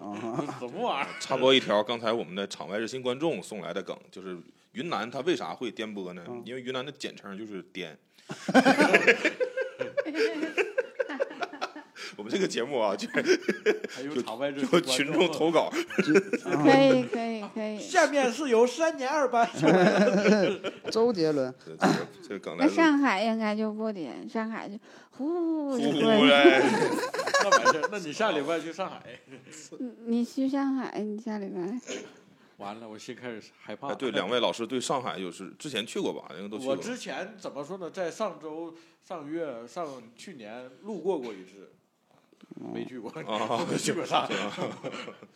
[0.59, 1.15] 什么玩意儿？
[1.21, 4.39] 插播一条，刚才我们的场外热心观众送来的梗，就是
[4.73, 6.25] 云南它为啥会颠簸呢？
[6.45, 7.99] 因为云南的简称就是颠。
[12.19, 13.09] 我们这个节目啊，就
[13.89, 17.79] 还有场外热心就群众投稿，可以可以可以。
[17.79, 19.49] 下面是由三年二班。
[20.91, 21.77] 周杰伦，这
[22.21, 24.75] 这个梗来那上海应该就不点，上海就
[25.13, 25.79] 呼呼呼。
[27.41, 29.01] 那完事儿，那你下礼拜去上海？
[29.79, 31.61] 你你去上海，你下礼拜
[32.57, 33.95] 完了，我心开始害怕。
[33.95, 36.29] 对，两位老师对上海有是之前去过吧？
[36.37, 36.77] 应该都去过我。
[36.77, 37.89] 之前怎么说呢？
[37.89, 41.71] 在上周、上月、上去年路过过一次，
[42.73, 44.35] 没去过，啊没去过上海。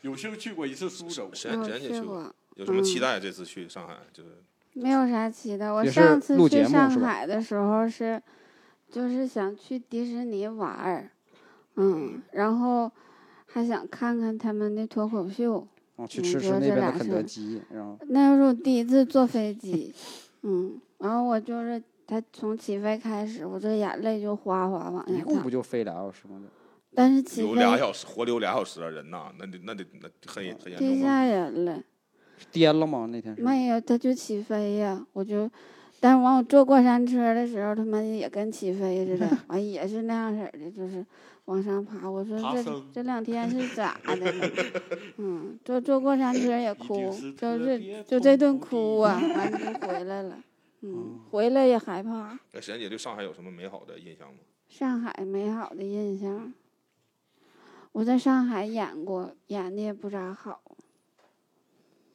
[0.02, 1.30] 有幸去过一次苏州。
[1.32, 2.14] 谁谁我去过？
[2.14, 3.18] 过，有什么期待？
[3.20, 4.30] 这次去上海就是
[4.72, 5.70] 没有啥期待。
[5.70, 8.22] 我上次去上海的时候是，
[8.90, 11.10] 就是想去迪士尼玩儿，
[11.76, 12.90] 嗯，然后
[13.46, 15.66] 还想看看他们的脱口秀。
[15.96, 19.94] 啊，去嗯吃吃就那边的肯德基，然后那是我第一次坐飞机，
[20.40, 25.50] 嗯，然后我就是他从起飞开始，我这眼泪就哗哗往下淌一共不。
[25.50, 26.40] 就飞俩小时吗？
[26.94, 30.94] 但是起飞有俩小时，活留俩小时啊，人呐，那得那得那很很严重啊。
[30.94, 31.82] 太吓人了。
[32.50, 33.06] 颠了吗？
[33.10, 35.48] 那天是没有，他就起飞呀，我就，
[36.00, 41.04] 但是完我坐过山车的时候，他妈的也跟起飞似的， 完也是那样式儿的，就是
[41.44, 42.10] 往上爬。
[42.10, 44.50] 我说这升这两天是咋的了？
[45.18, 50.38] 嗯，坐坐过山车也哭是，就是特别就这顿苦哭啊， 完了就回来了。
[50.80, 52.36] 嗯，回来也害怕。
[52.52, 54.40] 那沈姐对上海有什么美好的印象吗？
[54.68, 56.52] 上海美好的印象，
[57.92, 60.60] 我在上海演过，演的也不咋好。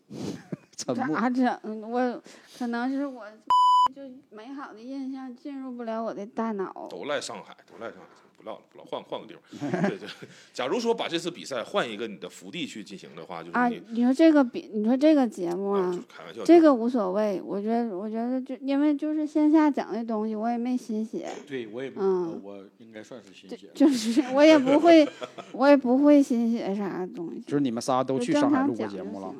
[0.76, 1.60] 咋整？
[1.90, 2.22] 我
[2.58, 3.26] 可能是我
[3.96, 6.88] 就美好的印象进入不了我的大脑。
[6.90, 8.08] 都赖上海，都赖上海，
[8.38, 9.42] 不唠了，不唠，换换个地方。
[9.90, 10.08] 对对，
[10.54, 17.42] 假如说把这次比赛换一个你的福地去进行的话，就是啊，你你说这个比你说这个节目啊，啊就是，开玩笑，这个无所谓。
[17.44, 23.70] 我觉得，我觉得就因为就是线下讲的东西，我也没新写，对我也没，嗯呃我应该算是新写。
[23.74, 25.08] 就是我也不会，
[25.52, 27.42] 我也不会新写啥东西。
[27.42, 29.34] 就是你们仨都去上海录过常讲就节目了，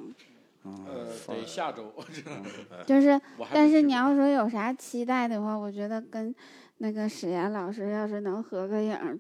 [1.28, 1.94] 得下周。
[2.86, 3.20] 就是，
[3.54, 6.34] 但是你要说有啥期待的话，我觉得跟
[6.80, 9.18] 那个史岩老师要是能合个影儿，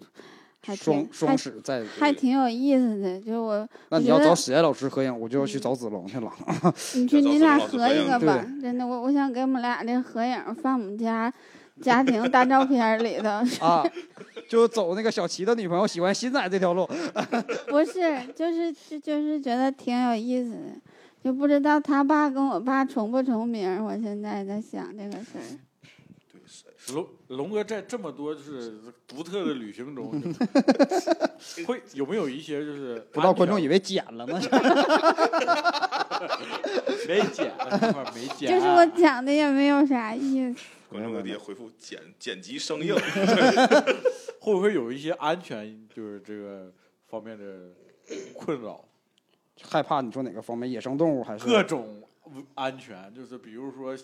[0.65, 1.83] 还挺双双还使在。
[1.97, 3.19] 还挺有意思的。
[3.21, 6.31] 就我，那你要找史岩老师合影，我就要去找子龙去了。
[6.95, 11.33] 你去你俩合一个吧，真的，我我想给我们俩的合影放我们家
[11.81, 13.29] 家庭大照片里头。
[13.65, 13.83] 啊，
[14.47, 16.87] 就走那个小齐的女朋友喜欢新仔这条路。
[17.69, 20.81] 不是，就是就就是觉得挺有意思的，
[21.23, 23.83] 就不知道他爸跟我爸重不重名儿。
[23.83, 25.57] 我现在在想这个事儿。
[26.93, 30.11] 龙龙哥在这么多就是独特的旅行中，
[31.67, 34.39] 会有没有一些就是不知道观众以为为剪了呢。
[37.07, 37.53] 没剪，
[38.13, 40.61] 没剪，就是我讲的也没有啥意思。
[40.89, 42.95] 观众在底下回复剪剪辑生硬，
[44.39, 46.71] 会不会有一些安全就是这个
[47.07, 47.45] 方面的
[48.33, 48.83] 困扰？
[49.61, 50.69] 害怕你说哪个方面？
[50.69, 52.01] 野生动物还是各种
[52.55, 53.95] 安全，就是比如说，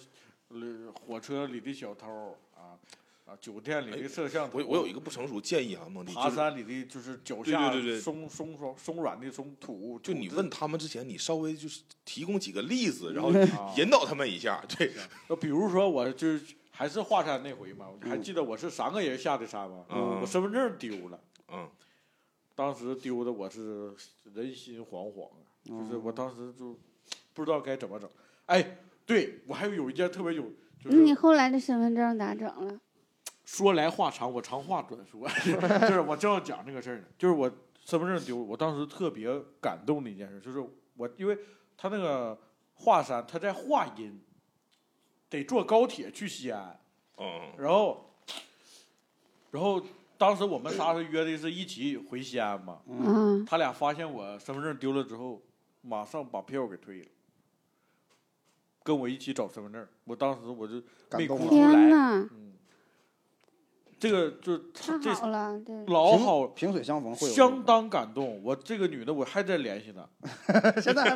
[0.50, 2.80] 呃，火车里的小偷啊，
[3.26, 14.64] 啊，酒店里的摄像头，我我有一个不成熟建议啊，孟迪，就是爬山里的就是脚对下对对对松松松松软的松土，就你问他们之前，你稍微就是提供几个例子，然后啊引导他们一下。
[14.70, 14.94] 对，
[15.28, 19.86] 就比如说，我就是还是华山那回嘛，你还记得我是三个人下的山吗？
[19.90, 21.20] 嗯我身份证丢了，
[21.52, 21.70] 嗯，
[22.56, 23.94] 当时丢的我是
[24.34, 26.78] 人心惶惶啊，就是我当时就
[27.34, 28.10] 不知道该怎么整。
[28.46, 30.44] 哎，对我还有一件特别有，
[30.84, 32.80] 就是那你后来的身份证咋整了？
[33.46, 35.28] 说来话长，我长话短说，
[35.88, 37.50] 就是我正要讲这个事儿呢，就是我
[37.84, 39.30] 身份证丢，我当时特别
[39.62, 40.66] 感动的一件事，就是
[40.96, 41.38] 我因为
[41.78, 42.38] 他那个
[42.76, 44.20] 华山，他在华阴，
[45.30, 46.80] 得坐高铁去西安，
[47.18, 48.16] 嗯，然后，
[49.52, 49.82] 然后
[50.18, 55.42] 当时我们仨是约的是一起回西安嘛，嗯，他俩发现我身份证丢了之后，
[55.82, 57.08] 马上把票给退了，
[58.84, 60.82] 跟我一起找身份证，我当时我就
[61.18, 62.53] 没哭出来，天呐，嗯，
[64.04, 68.38] 这个就太这好了，这老好，萍水相逢会有相当感动。
[68.44, 70.06] 我这个女的我还在联系呢，
[70.84, 71.16] 现在还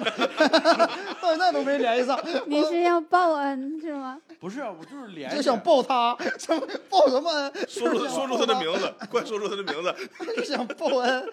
[1.21, 2.17] 到现在都没联系上，
[2.47, 4.17] 你是要报恩是吗？
[4.39, 7.53] 不是啊，我就是联系，就想报他，什么报什么恩？
[7.67, 9.93] 说出说出他的名字，快说出他的名字。
[10.37, 11.29] 就想报恩，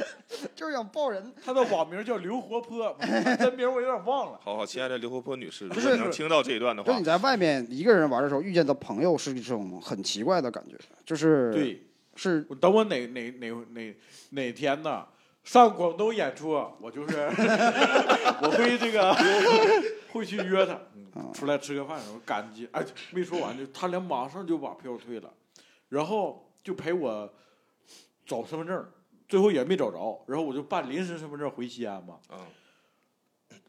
[0.57, 1.33] 就是想报人。
[1.45, 2.97] 她的网名叫刘活泼，
[3.39, 4.41] 真名我有点忘了。
[4.43, 10.75] 好好，亲爱的刘活泼女士，如是果你能听到这一段的话就你，在外面一个人玩的时候，遇见的朋友是一种很奇怪的感觉，
[11.05, 11.87] 就是对，
[12.17, 13.97] 是我等我哪哪哪哪
[14.31, 15.07] 哪天呢？
[15.43, 17.19] 上广东演出，我就是
[18.41, 19.15] 我会这个
[20.11, 22.67] 会去约他，嗯出来吃个饭，我感激。
[22.73, 25.31] 哎，没说完就他俩马上就把票退了，
[25.91, 27.31] 然后就陪我
[28.25, 28.89] 找身份证，
[29.29, 32.19] 最后也没找着，然后我就办临时身份证回西安嘛。
[32.31, 32.39] 嗯，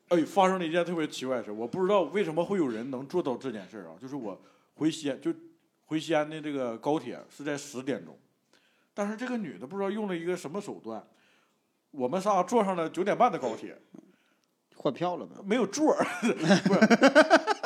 [0.08, 4.00] 哎，发生了一件特别奇怪的事，我不知道为什么会有人能做到这件事啊。
[4.02, 4.42] 就是我
[4.76, 5.34] 回西安，就
[5.86, 8.18] 回西安的这个高铁是在十点钟，
[8.94, 11.06] 但是这个女的不知道用了一个什么手段，
[11.92, 13.78] 我们仨坐上了九点半的高铁，
[14.76, 16.80] 换票了呗，没有座儿， 不是，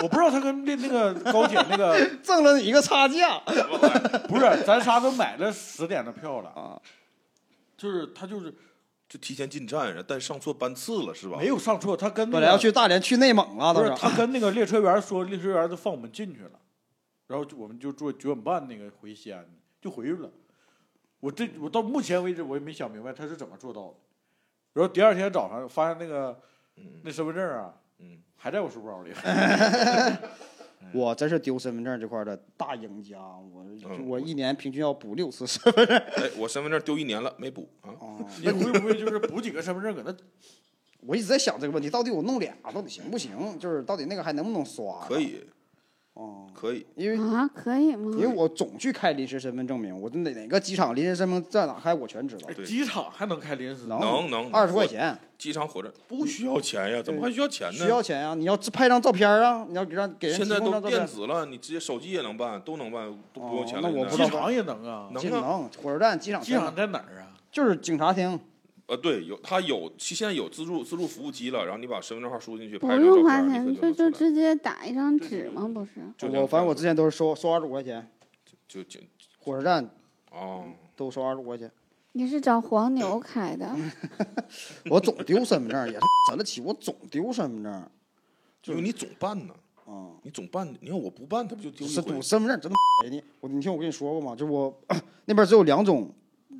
[0.03, 3.39] 我不知道他跟那那个高铁那个 挣了你一个差价
[4.27, 6.79] 不是，咱仨都买了十点的票了，啊！
[7.77, 8.53] 就是他就是
[9.07, 11.37] 就提前进站，但上错班次了是吧？
[11.37, 13.91] 没有上错，他跟那本来要个去大连，去内蒙了，不都是。
[13.93, 16.51] 是他跟那个列车员说，列车员就放我们进去了，
[17.29, 19.45] 然后就我们就坐九点半那个回西安，
[19.79, 20.31] 就回去了。
[21.19, 23.93] 我这我到目前为止我也没想明白他是怎么做到的。
[24.73, 26.41] 然后第二天早上发现那个
[26.77, 29.11] 嗯那身份证啊，嗯，还在我书包里。
[30.91, 35.97] 我真是丢身份证这块的大赢家，我嗯我一年平均要补六次身份证。
[36.17, 37.91] 哎，我身份证丢一年了，没补啊。
[37.91, 40.17] 啊，你会不会就是补几个身份证搁那？
[41.01, 43.59] 我一直在想这个问题，到底我弄俩到底行不行？
[43.59, 45.05] 就是到底那个还能不能刷？
[45.07, 45.19] 可。
[45.19, 45.45] 以，
[46.19, 46.85] 哦，可以。
[46.95, 48.19] 因为啊，可以吗因？
[48.19, 53.85] 为我总去开临时身份证明，我哪哪个机场临时身份证在哪开我全知道机场还能开临时？
[53.87, 57.85] 能能能二十块钱机场火车不需要钱呀，怎么还需要钱呢？
[57.85, 61.07] 需要钱呀、你要拍张照片啊，你要给让给人提现在都电。
[61.07, 65.09] 子了，你直接手机也能办，都能办，都不用钱那我机场也能啊？
[65.13, 65.39] 能啊。
[65.39, 67.31] 能火车站、机场、机场在哪儿啊？
[67.49, 68.37] 就是警察厅，
[68.89, 74.09] 呃，对，有他有，其现在有自助自助服务机了，然后你把身份证号输进去，不用花，钱，就就。
[74.09, 75.69] 直接打一张纸吗？
[75.71, 78.11] 不是，就我反正我之前都是收收二十五块钱，
[78.67, 78.99] 就就
[79.37, 79.87] 火车站
[80.31, 80.65] 哦，
[80.95, 81.71] 都收二十五块钱。
[82.13, 83.69] 你是找黄牛开的？
[84.89, 87.89] 我总丢身份证，也是神了起，我总丢身份证。
[88.65, 89.53] 因为你总办呢，
[89.85, 92.19] 啊、你总办，你看我不办，他不就丢一回是赌？
[92.21, 94.35] 身份证真的给 你，我你听我跟你说过吗？
[94.35, 94.75] 就我
[95.25, 96.11] 那边只有两种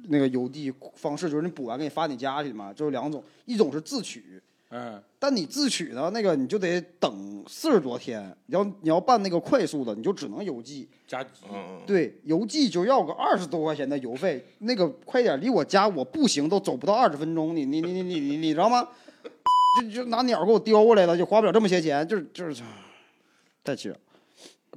[0.10, 4.42] 那个邮递方式，就是你补完给你发你家去嘛，就是两种，一种是自取，
[4.72, 10.88] 嗯，但你自取呢，那个你就得等四十多天，你要你要办那个快速的，你就只能邮寄。
[11.08, 11.30] 加急。
[11.52, 18.88] 嗯嗯，对，邮寄就要个二十多块钱的邮费，那个快点离我家，我步行都走不到二十分钟，你你你你你你你知道吗？
[19.82, 22.64] 就就拿鸟给我叼过来了，就花不了这么些钱，就是就是，
[23.64, 23.98] 太气人。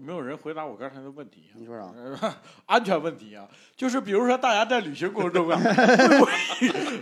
[0.01, 1.45] 没有人回答我刚才的问题。
[1.55, 1.93] 你说啥？
[1.97, 2.35] 呃
[2.67, 7.01] 安全问题啊，就是比如说大家在旅行过程中啊，会不会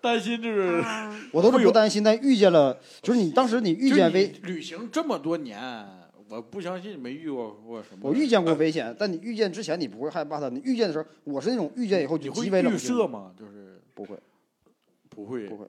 [0.00, 5.86] 担心就是啊，我都是不担心，但遇见了，就是你当时你遇见危，旅行这么多年，
[6.28, 8.00] 我不相信没遇过过什么。
[8.02, 13.32] 我遇见过危险，但你遇见之前你不会害怕它，你遇见的时候，我是那种遇见以后就你会预设，吗？
[13.38, 14.18] 就是不会，
[15.08, 15.66] 不会不会。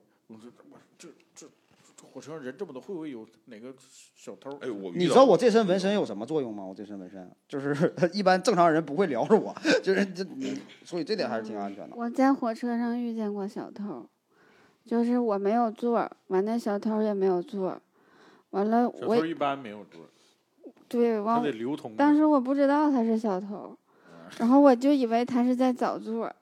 [2.15, 3.75] 火车上人这么多，会不会有哪个
[4.15, 4.49] 小偷？
[4.61, 6.63] 哎，我你知道我这身纹身有什么作用吗？
[6.63, 9.53] 我这身纹身就是 一般正常人不会撩着我，
[9.83, 10.25] 就是这，
[10.85, 11.93] 所以这点还是挺安全的。
[11.93, 14.07] 我在火车上遇见过小偷，
[14.85, 17.77] 就是我没有座，完那小偷也没有座，
[18.51, 20.05] 完了我小偷一般没有座，
[20.63, 21.97] 他对完得流通。
[21.97, 23.77] 当时我不知道他是小偷，
[24.37, 26.33] 然后我就以为他是在找座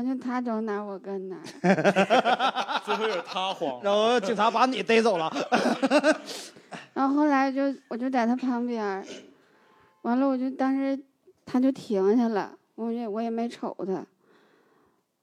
[0.00, 5.30] 儿，嗯完就他走哪儿我跟哪儿，最后有他慌然后警察把你逮走了，
[6.94, 9.04] 然后后来就我就在他旁边儿，
[10.02, 10.98] 完了我就当时
[11.44, 14.06] 他就停下了，我也我也没瞅他，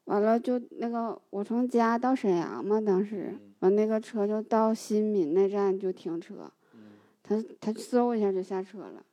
[0.05, 3.41] 完了就那个我从家到沈阳嘛，当时嗯。
[3.59, 6.91] 完那个车就到新民那站就停车，嗯。
[7.23, 9.03] 他他嗖一下就下车了，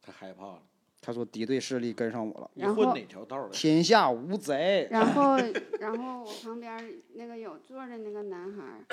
[0.00, 0.62] 他害怕了。
[1.08, 3.48] 他说敌对势力跟上我了，然后你混哪条道的？
[3.48, 4.86] 天下无贼。
[4.90, 5.38] 然后
[5.80, 8.84] 然后我旁边那个有座的那个男孩，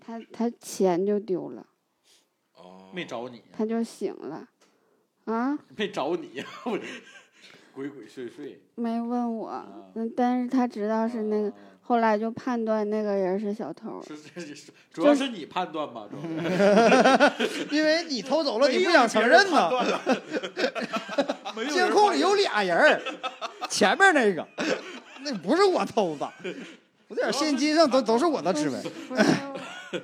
[0.00, 1.66] 他他钱就丢了，
[2.54, 4.48] 哦，没找你，他就醒了，
[5.26, 5.58] 啊。
[5.76, 6.46] 没找你呀！
[6.64, 6.78] 我
[7.74, 8.56] 鬼鬼祟祟。
[8.76, 11.54] 没问我但是他知道是那个，啊
[11.86, 14.02] 后来就判断那个人是小偷。
[14.02, 16.22] 是是是，主要是你判断吧，主要
[17.70, 19.68] 因为你偷走了，你不想承认呢。
[21.56, 23.02] 没有监控里有俩人儿，
[23.68, 24.46] 前面那个，
[25.20, 26.30] 那不是我偷的，
[27.08, 28.82] 我这点现金上都都是我的指纹。
[28.82, 29.22] 不是我，不是
[29.92, 30.00] 我，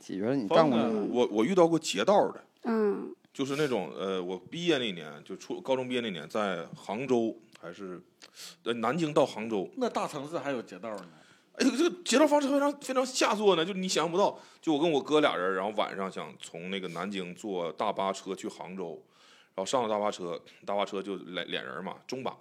[0.00, 0.78] 喜觉你干过？
[1.10, 8.00] 我我遇到过劫道的，嗯就是那种呃，我毕业那年就初高中毕业那年，在杭州还是
[8.64, 11.04] 呃南京到杭州，那大城市还有劫道呢？
[11.54, 14.38] 哎呦，这个劫道方式非常非常下作呢，就你想象不到。
[14.60, 19.07] 就我跟我哥俩人，然后晚上想从那个南京坐大巴车去杭州，然
[19.58, 22.36] 后上了大巴车，大巴车就俩俩人嘛，中巴，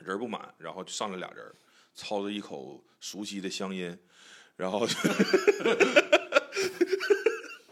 [0.00, 1.54] 人不满，然后就上来俩人，
[1.94, 3.98] 操着一口熟悉的乡音，
[4.56, 4.94] 然后就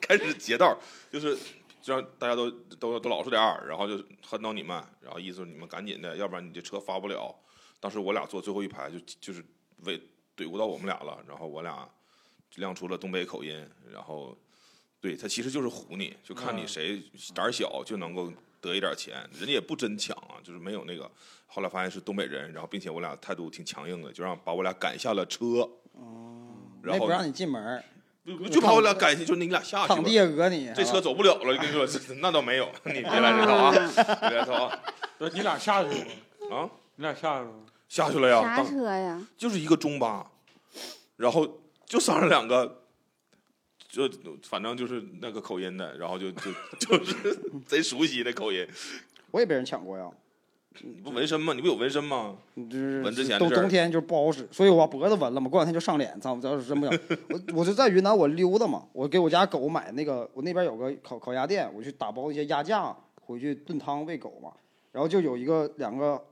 [0.00, 0.78] 开始劫道，
[1.10, 1.36] 就是
[1.82, 7.34] 就让大家都都都老实点儿，然后就恨到你们，然后意思你们赶紧的，要不然你这车发不了。
[7.78, 9.44] 当时我俩坐最后一排，就就是
[9.84, 10.00] 为
[10.36, 11.88] 怼不到我们俩了，然后我俩
[12.56, 14.36] 亮出了东北口音，然后
[15.00, 17.02] 对他其实就是唬你，就看你嗯谁
[17.34, 18.32] 胆儿小就能够
[18.66, 21.10] 得一点钱，人家也不真抢啊，就是没有那个。
[21.46, 25.68] 后来发现是东北人，然后并且我俩态度挺强硬的，就让把我俩赶下了车。
[26.82, 27.82] 然后没不让你进门儿，
[28.26, 30.14] 就就把我俩赶下，就你俩下去吧躺地。
[30.14, 30.70] 下讹你。
[30.74, 31.86] 这车走不了了，跟你说，
[32.20, 33.72] 那倒没有，你别来这套啊，
[34.28, 34.78] 别来这套啊
[35.18, 36.04] 不是你俩下去了
[36.50, 36.56] 吗？
[36.56, 36.70] 啊！
[36.96, 37.60] 你俩下去了吗？
[37.88, 39.26] 下去了呀，啥当车呀？
[39.36, 40.30] 就是一个中巴，
[41.16, 42.82] 然后就上了两个，
[43.96, 48.66] 就反正就是那个口音的，然后就就 就是贼熟悉的口音。
[49.30, 50.10] 我也被人抢过呀，
[50.82, 51.54] 你不纹身吗？
[51.54, 52.36] 你不有纹身吗？
[52.54, 56.34] 就是纹之前的事儿冬冬天就不好使，所以我脖子纹了嘛，过两天就上脸，操！
[56.40, 64.52] 我要是真不想，我我就在云南我溜达嘛，我给我家狗买那个，我那边有个烤烤鸭店，我去打包一些鸭架回去炖汤喂狗嘛，
[64.92, 66.22] 然后就有一个两个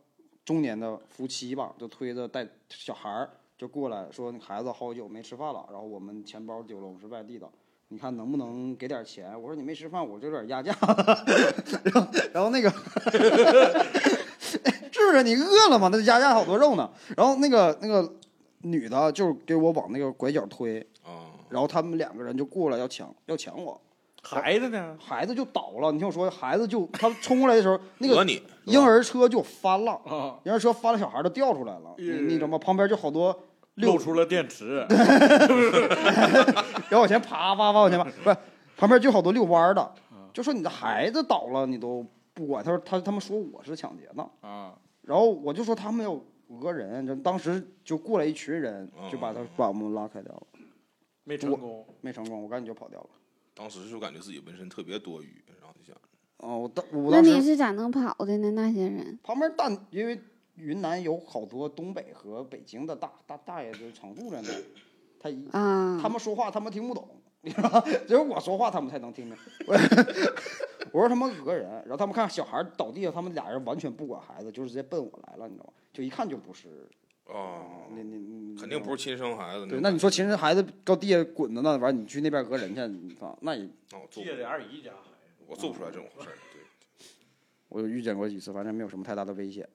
[0.44, 3.30] 中年的夫妻吧，就推着带小孩儿
[3.64, 7.48] 就过来说，那孩子好久没吃饭了，然后我们钱包丢了，我们是外地的。
[7.88, 9.32] 你看能不能给点钱？
[9.40, 10.70] 我说你没吃饭，我这有点压价。
[11.82, 12.68] 然后，然后那个
[14.92, 15.88] 是不是你饿了吗？
[15.90, 16.90] 那压价好多肉呢。
[17.16, 18.06] 然后那个那个
[18.60, 23.80] 女的就给我往那个拐角推，啊，然后他们两个人就过来要抢要抢我，
[24.22, 24.94] 孩子呢？
[25.00, 25.90] 孩子就倒了。
[25.90, 28.22] 你听我说，孩子就他冲过来的时候，那个
[28.66, 31.94] 婴儿车就翻了，啊，婴儿车翻了，小孩都掉出来了。
[31.98, 32.58] 你你知道吗？
[32.58, 33.38] 旁边就好多
[33.76, 34.86] 露出了电池。
[36.88, 38.36] 然后往前爬，爬，爬往前爬，不是，
[38.76, 39.94] 旁边就好多遛弯的，
[40.32, 42.62] 就说你的孩子倒了，你都不管。
[42.64, 50.46] 他说他他们说我是抢劫呢，啊，然后我就说他们要讹人，就当时就过来一群人，就把他把我们拉开掉了，
[51.24, 51.86] 没成功。
[52.00, 53.08] 没成功，我赶紧就跑掉了。
[53.54, 55.96] 当时就感觉自己纹身特别多余，然后就想，
[56.38, 58.50] 哦，我当我那你是咋能跑的呢？
[58.50, 60.20] 那些人旁边大，因为
[60.57, 64.62] 云南有好多东北和北京的大大大爷就常住在那儿，
[65.18, 67.09] 他一啊，他们说话他们听不懂，
[67.40, 67.80] 你知道吗？
[68.07, 69.36] 只 有我说话他们才能听明。
[69.66, 69.74] 我
[70.92, 75.72] 我说他们讹人，然后他们看小孩倒地下，他们俩人完全不管孩子，就是直接奔我来了，你知道吗？
[75.92, 76.68] 就一看就不是，
[77.26, 79.66] 啊，你你你肯定不是亲生孩子。
[79.66, 79.80] 对。
[79.80, 85.44] 那你说亲生孩子到地下滚着呢，完你去那边讹人去，你操，那也那我做不借的二姨家孩子。
[85.48, 86.32] 我做不出来这种事儿。
[86.52, 86.62] 对，
[87.68, 89.68] 我有遇见过几次，反正没有什么太大的危险。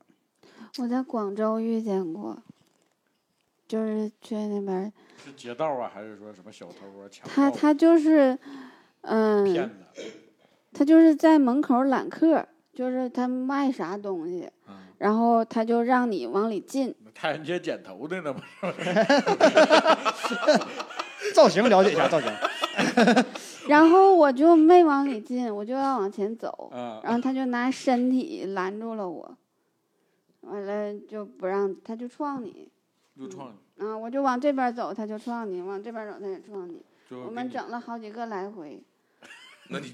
[0.77, 2.37] 我在广州遇见过，
[3.67, 4.91] 就是去那边，
[5.23, 8.37] 是劫道啊，还是说什么小偷啊、强盗啊他他就是，
[9.01, 10.03] 嗯，骗子？
[10.73, 18.93] 他就是在门口揽客，就是他卖啥东西，嗯，然后他就让你往里进，太阳街剪头的呢不是？
[21.33, 22.31] 造型了解一下造型，
[23.67, 29.37] 然后我就没往里进，我就要往前走，啊，然后他就拿身体拦住了我，
[30.49, 32.69] 完了就不让，他就撞你，
[33.17, 36.81] 就撞你，啊，我就往这边走，他就撞你；往这边走，他也撞你。
[37.09, 38.81] 你我们整了好几个来回，
[39.69, 39.93] 那你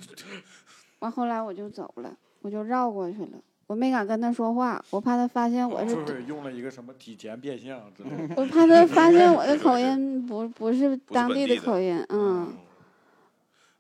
[1.00, 3.38] 完后来我就走了，我就绕过去了，
[3.68, 8.36] 我没敢跟他说话，我怕他发现我是是不是用了一个什么体前变相之类的？
[8.42, 12.54] 我怕他发现我的 口音不不是当地的口音，嗯，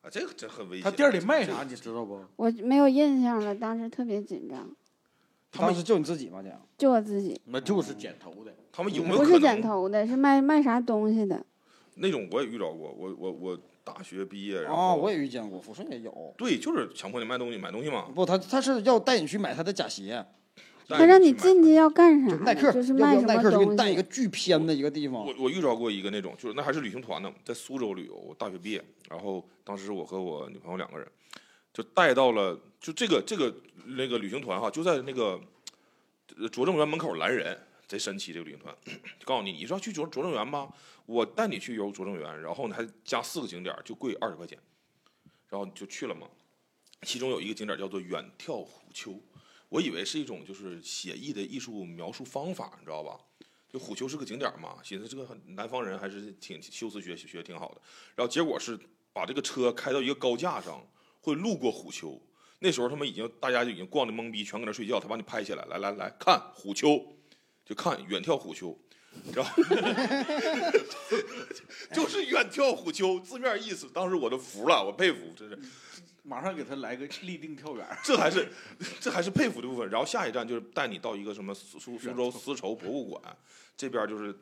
[0.01, 0.83] 啊，这个这很危险。
[0.83, 2.21] 他店里卖啥你知道不？
[2.37, 4.69] 我没有印象了，当时特别紧张，
[5.59, 6.39] 当时就你自己吗？
[6.41, 8.53] 这样就我自己，那就是剪头的。
[8.71, 11.45] 他们有没有不是剪头的，是卖卖啥东西的，
[11.95, 16.33] 那种我也遇到过，我我我大学毕业，然啊，后我也遇见过，抚顺也有。
[16.37, 18.07] 对，就是强迫你卖东西，买东西嘛。
[18.13, 20.25] 不，他他是要带你去买他的假鞋，
[20.89, 22.37] 带他让你去买进去要干啥就？
[22.43, 24.07] 耐克，就是要不要卖什么耐克就给你带一个西？
[24.09, 31.07] 巨偏的一个地方我，我遇着过一个那种，就是那还是旅行团呢，在苏州旅游，我大学毕业，然后当时我和我女朋友两个人，
[31.73, 33.51] 就带到了，就这个这个
[33.97, 35.41] 那个旅行团哈，就在那个
[36.51, 38.77] 拙政园门口拦人，贼神奇这个旅行团，
[39.23, 40.71] 告诉你，你说要去拙拙政园吗？
[41.07, 44.59] 我带你去游拙政园，然后呢还加四个景点，就贵二十块钱，
[45.49, 46.29] 然后就去了嘛。
[47.01, 49.19] 其中有一个景点叫做远眺虎丘，
[49.69, 53.19] 我以为是一种就是写意的艺术描述方法，你知道吧？
[53.67, 57.81] 就虎丘是个景点嘛，寻思这个南方人还是挺修辞学学挺好的。
[58.15, 58.79] 然后结果是
[59.11, 60.87] 把这个车开到一个高架上，
[61.19, 62.21] 会路过虎丘。
[62.59, 64.99] 那时候他们已经大家就已经逛的懵逼，全搁那睡觉。
[64.99, 66.99] 他把你拍下来，来来来看虎丘，
[67.65, 68.77] 就看远眺虎丘，
[69.33, 69.63] 然后
[71.93, 73.87] 就是远眺虎丘，字面意思。
[73.93, 75.59] 当时我都服了，我佩服，真是。
[76.27, 77.87] 马上给他来个立定跳远。
[78.03, 78.47] 这还是
[78.99, 79.87] 这还是佩服的部分。
[79.91, 83.21] 然后下一站就是带你到一个什么苏苏苏州丝绸博物馆，
[83.77, 84.35] 这边就是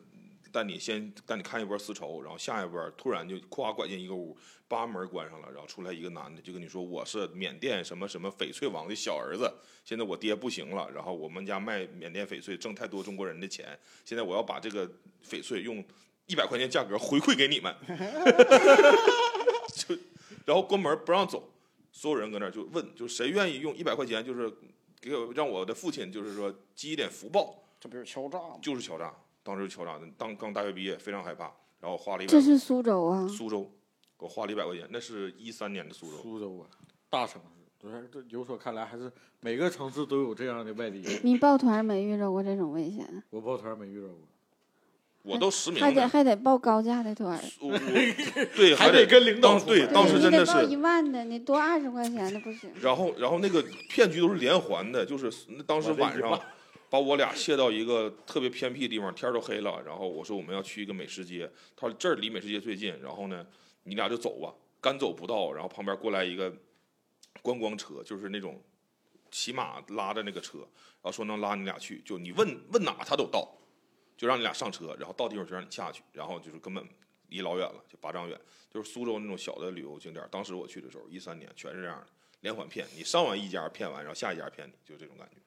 [0.54, 4.38] 带你先带你看一波丝绸，然后下一波突然就咵拐进一个屋，
[4.68, 9.52] 把门关上了，然后出来一个男的就跟你说我是缅甸什么什么翡翠王的小儿子，
[9.84, 14.88] 现在我爹不行了，然后我们家卖缅甸翡翠挣太多中国人的钱，现在我要把这个
[15.28, 15.84] 翡翠用
[16.26, 17.74] 一百块钱价格回馈给你们，
[19.74, 19.96] 就
[20.44, 21.50] 然后关门不让走。
[21.90, 24.52] 所有人搁那就问，就谁愿意用一百块钱，就是
[25.00, 28.56] 给我让我的父亲，就是说积一点福报，这不是敲诈吗？
[28.62, 29.12] 就是敲诈。
[29.44, 32.32] 当时就敲诈的，当刚大学毕业，非常害怕，然后花了一百。
[32.32, 33.28] 这是苏州啊？
[33.28, 33.70] 苏州，
[34.18, 36.16] 我花了一百块钱，那是一三年的苏州。
[36.16, 36.64] 苏州啊，
[37.10, 41.20] 大城市，不是这有所看来，还是每个城市都有这样的外地人。
[41.22, 43.22] 你抱团没遇着过这种危险？
[43.28, 44.18] 我抱团没遇着过。
[45.24, 47.38] 我都实名还得，还得报高价的团
[48.54, 50.76] 对，还得得跟领导对，当时真的你得报一。
[50.76, 52.70] 万的，你多二十块钱的不行。
[52.82, 56.38] 然后，然后那个骗局都是连环的，就是那当时晚上
[56.94, 59.82] 把我俩卸到一个特别偏僻的地方，天都黑了。
[59.84, 62.96] 然后我说我们要去一个美食街，他说这儿离美食街最近。
[63.00, 63.44] 然后呢，
[63.82, 65.52] 你俩就走吧，干走不到。
[65.52, 66.54] 然后旁边过来一个
[67.42, 68.62] 观光车，就是那种
[69.32, 73.52] 骑马拉的那个车，然后说能拉你俩去，就你问问哪他都到，
[74.16, 76.88] 就让你俩上车，然后到地方就让你下去，然后就是根本
[77.26, 78.40] 离老远了，就八丈远，
[78.70, 80.24] 就是苏州那种小的旅游景点。
[80.30, 82.06] 当时我去的时候，一三年全是这样的，
[82.42, 85.38] 连环骗，你上完一家骗完，然后下一家骗你，就这种感觉。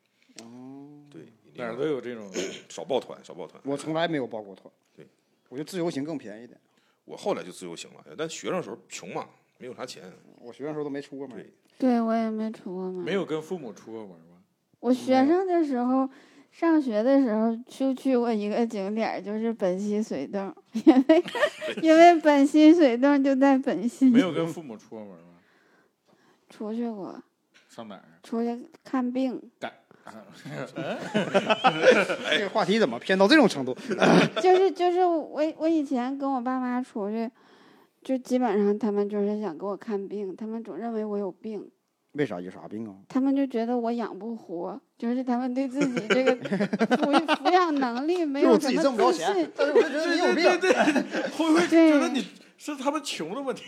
[0.44, 2.30] 哦，对，哪儿都有这种。
[2.70, 3.62] 少报团，少报团。
[3.66, 4.72] 我从来没有报过团。
[4.96, 5.08] 对，
[5.50, 6.60] 我觉得自由行更便宜点。
[7.06, 9.28] 我后来就自由行了，但学生时候穷嘛，
[9.58, 10.04] 没有啥钱。
[10.40, 11.54] 我学生时候都没出过门对。
[11.80, 13.04] 对我也没出过门。
[13.04, 14.42] 没有跟父母出过门吗？
[14.80, 16.10] 我学生的时候，
[16.52, 21.24] 上学的时候就去过一个景点儿，就是本溪水洞， 因为
[21.82, 24.10] 因为本溪水洞就在本溪。
[24.10, 25.40] 没有跟父母出过门吗？
[26.50, 27.22] 出去过，
[27.70, 28.04] 上哪儿？
[28.24, 29.42] 出去看病，
[32.32, 33.76] 这个话题怎么偏到这种程度？
[34.42, 37.30] 就是就是我我以前跟我爸妈出去，
[38.04, 41.70] 就基本上他们就是想给我看病，他们总认为我有病。
[42.14, 42.96] 为啥有啥病啊？
[43.10, 49.34] 他们就觉得我养不活，就是他们对自己这个抚 抚养能力没有什自己挣不着么自信，。
[49.36, 50.74] 钱但是我就觉得你有病。
[51.38, 52.26] 会不会对觉得你
[52.58, 53.64] 是他们穷的问题？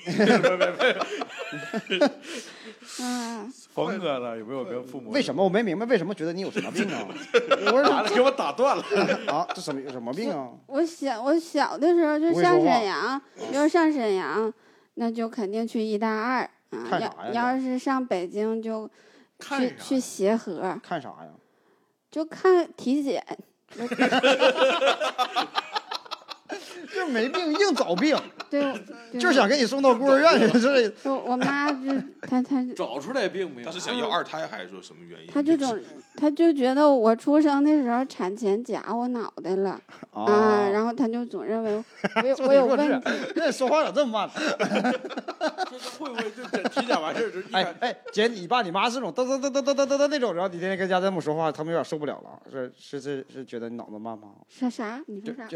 [2.99, 4.35] 嗯，冯哥呢？
[4.37, 5.11] 有没有跟父母？
[5.11, 5.85] 为什么我没明白？
[5.85, 7.07] 为什么觉得你有什么病啊？
[7.71, 8.83] 我 打了给我打断了。
[9.31, 10.49] 啊，这什么有什么病啊？
[10.65, 13.21] 我小我小的时候就上沈阳，
[13.53, 14.51] 要是上沈阳，
[14.95, 16.85] 那就肯定去医大二啊。
[16.89, 18.91] 看啥呀要要是上北京就去
[19.37, 21.29] 看去协和，看啥呀？
[22.09, 23.23] 就看体检。
[26.93, 28.17] 就是没病硬找病，
[28.49, 28.61] 对，
[29.11, 30.59] 对就是想给你送到孤儿院去。
[30.59, 31.91] 这就我妈就
[32.21, 33.65] 她她找出来病没有？
[33.65, 35.27] 她是想要二胎，还是说什么原因？
[35.31, 35.79] 她这种，
[36.15, 39.79] 她就觉得我出生的时候产前夹我脑袋了
[40.11, 41.83] 啊，然后她就总认为
[42.15, 43.09] 我有 我有问题。
[43.35, 44.93] 这说话咋这么慢呢？
[45.99, 47.43] 会不会就这体检完事儿？
[47.51, 52.39] 哎哎，姐，你爸你妈是那种噔噔噔噔噔噔噔噔那种，然后你天天跟家这么说话，他们有点受不了了。
[52.51, 54.29] 是是是是觉得你脑子慢吗？
[54.49, 54.99] 啥啥？
[55.07, 55.47] 你说啥？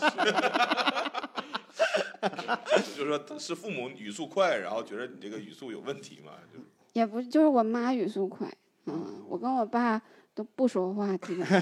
[2.96, 6.32] 就是说是父母语速快，然后觉得你这个语速有问题嘛？
[6.52, 6.58] 就
[6.92, 8.48] 也不是就是我妈语速快，
[8.86, 10.00] 嗯，我跟我爸
[10.34, 11.46] 都不说话，基本。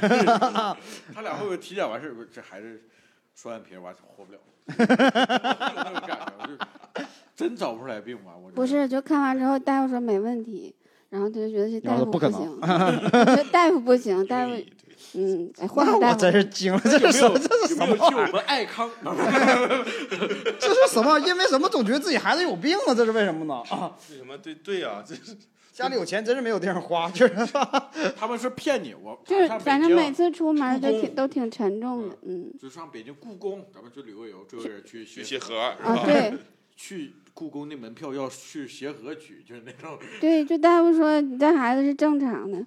[1.12, 2.14] 他俩会不会体检完事儿？
[2.14, 2.80] 不是这孩子
[3.34, 4.38] 双眼皮儿完活不了？
[4.66, 6.58] 有那种感觉，就是
[7.36, 8.32] 真找不出来病吧？
[8.40, 10.74] 我不是，就看完之后大夫说没问题，
[11.10, 12.60] 然后他就觉得这大夫不行，
[13.36, 14.52] 这大夫不行，大夫
[15.14, 16.32] 嗯，哎换个大夫那我真。
[16.32, 17.38] 是惊了，这有没有是什么？
[17.38, 18.90] 这是有没有去我们爱康？
[20.60, 21.18] 这是什么？
[21.20, 22.94] 因为什么总觉得自己孩子有病啊？
[22.94, 23.54] 这是为什么呢？
[23.70, 24.36] 啊，为什么？
[24.38, 25.36] 对对呀、这是
[25.72, 27.34] 家里有钱真是没有地方花， 就是
[28.16, 35.94] 他们是骗你，我就是上北反正京每次出门都挺都挺沉重的，嗯就上北京故宫，咱们去旅个游，这个人去去协协和是吧？
[35.94, 36.32] 啊对
[36.76, 42.64] 去故宫那门票要去协和取，就是那种对，就大夫说你这孩子是正常的，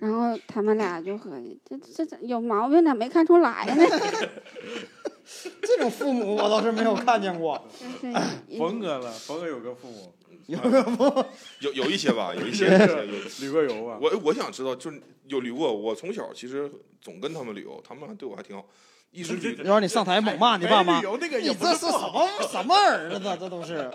[0.00, 3.84] 然后他们俩就合计这这这有毛病咋没看出来呢？
[5.62, 7.62] 这种父母我倒是没有看见过。
[8.58, 10.12] 冯哥了，冯哥有个父母，
[11.60, 13.46] 有有一些吧，有一些吧有一些有。
[13.46, 13.98] 旅过游吧？
[14.00, 16.68] 我我想知道，就是有旅过，我从小其实
[17.00, 18.64] 总跟他们旅游，他们还对我还挺好，
[19.10, 23.20] 一直旅要让你上台猛骂你爸妈旅，游那个你这是什么什么儿子？
[23.38, 23.90] 这都是。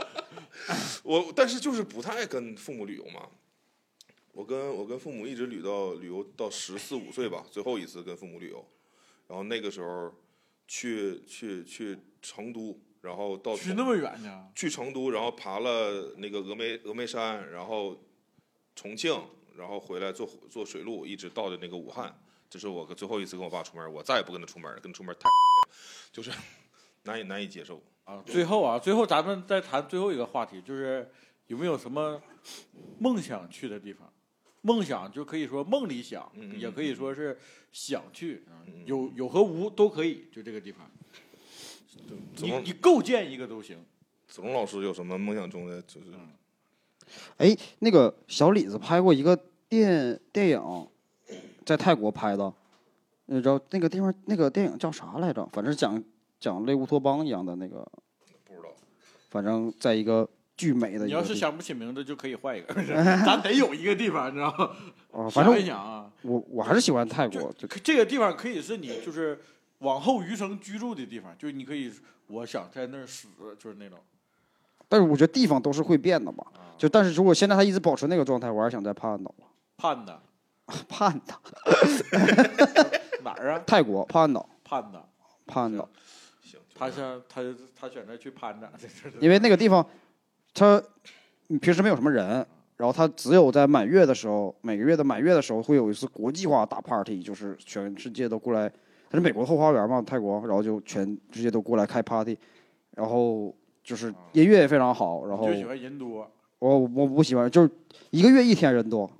[1.03, 3.21] 我，但是就是不太爱跟父母旅游嘛。
[4.35, 8.63] 我跟我跟父母一直旅到旅游到十四五岁吧，最后一次跟父母旅游，
[9.27, 10.13] 然后那个时候
[10.67, 14.51] 去去去成都，然后到去那么远呢？
[14.53, 17.97] 去成都，然后爬了那个峨眉峨眉山，然后
[18.75, 19.17] 重庆，
[19.55, 22.13] 然后回来坐坐水路，一直到的那个武汉。
[22.49, 25.29] 这是我最后一次跟我爸出门，我再也不跟他出门了，跟他出门太
[26.11, 26.29] 就是
[27.03, 27.81] 难以难以接受。
[28.03, 31.09] 啊，最后啊，最后咱们再谈最后一个话题，就是
[31.47, 32.21] 有没有什么
[32.99, 34.11] 梦想去的地方？
[34.65, 37.37] 梦想就可以说梦里想，也可以说是
[37.71, 38.43] 想去，
[38.85, 40.89] 有有和无都可以，就这个地方，
[42.37, 43.77] 你你构建一个都行。
[44.27, 46.07] 子龙老师有什么梦想中的就是
[47.37, 49.39] 哎，那个小李子拍过一个
[49.69, 50.87] 电电影，
[51.63, 52.51] 在泰国拍的，
[53.27, 55.47] 你知道那个地方那个电影叫啥来着？
[55.53, 56.03] 反正讲
[56.39, 57.87] 讲类乌托邦一样的那个，
[58.43, 58.69] 不知道？
[59.29, 60.27] 反正在一个
[60.57, 61.05] 巨美的。
[61.05, 62.73] 你要是想不起名字，就可以换一个，
[63.25, 64.69] 咱得有一个地方，你知道吗？
[65.11, 69.39] 啊，反想正一想啊，我我还是喜欢泰国，就这个地方可以是你就是
[69.79, 71.91] 往后余生居住的地方，就是你可以，
[72.27, 73.27] 我想在那儿死，
[73.59, 73.97] 就是那种。
[74.87, 76.45] 但是我觉得地方都是会变的嘛。
[76.53, 79.33] 啊就但是如果现在他一直保持那个状态，我还是想在帕岸岛。
[79.77, 80.21] 盼的
[80.89, 81.41] 帕岸岛，
[83.23, 83.63] 哪儿啊？
[83.65, 85.05] 泰国帕岸岛，盼的，
[85.47, 85.87] 帕岸岛，
[86.43, 89.85] 行，就他这样想他他选择去攀着，这这因为那个地方，
[90.55, 90.81] 它
[91.61, 92.25] 平时没有什么人，
[92.77, 98.67] 然后他只有在满月的时候，每个月的满月的时候会有一次国际化大 party，就是全世界都过来，
[99.09, 102.37] 他是美国后花园嘛，泰国，然后就全世界都过来开 party，
[102.95, 103.53] 然后
[103.83, 106.31] 就是音乐也非常好，然后就喜欢人多。
[106.59, 107.69] 我我不喜欢，就是
[108.09, 109.11] 一个月一天人多，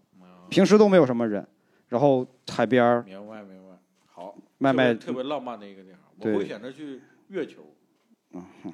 [0.50, 1.46] 平时都没有什么人，
[1.90, 6.00] 然后海边儿明白明白，好，卖卖特别浪漫的一个地方，
[6.32, 7.62] 我会选择去月球，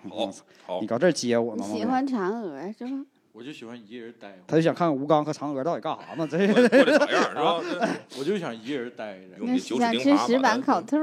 [0.10, 0.32] 好
[0.66, 3.06] 好你，搁这儿接我呢喜欢嫦娥是吧？
[3.34, 6.28] 我就喜欢一个人待会他就想看看吴刚和嫦娥到底干啥呢？
[6.30, 7.24] 这过过得咋样
[7.64, 7.90] 是吧？
[8.20, 10.98] 我就想一个人待着，想吃石板烤兔，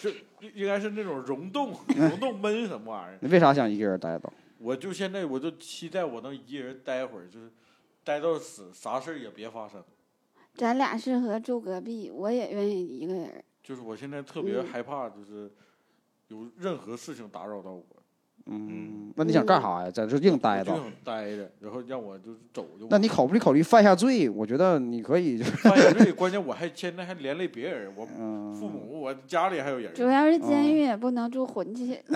[0.00, 0.10] 就
[0.54, 3.18] 应该是那种溶洞溶洞闷什么玩意儿。
[3.20, 4.32] 你为啥想一个人待着？
[4.58, 7.50] 我就现在我就期待我能一个人待会儿，就是
[8.04, 9.82] 待到死，啥事儿也别发生。
[10.54, 13.44] 咱俩适合住隔壁，我也愿意一个人。
[13.62, 15.50] 就是我现在特别嗯害怕，就是
[16.28, 17.84] 有任何事情打扰到我，
[18.46, 19.90] 嗯，那你想干啥呀？
[19.90, 20.72] 在这硬待着？
[20.72, 22.86] 我就想待着，然后让我就是走就。
[22.90, 24.28] 那你考虑考虑犯下罪？
[24.28, 31.96] 我觉得你可以，就是犯下罪，关键我还现在还连累别人，我嗯，父母，我家里还有人，主要是监狱也不能住混寝，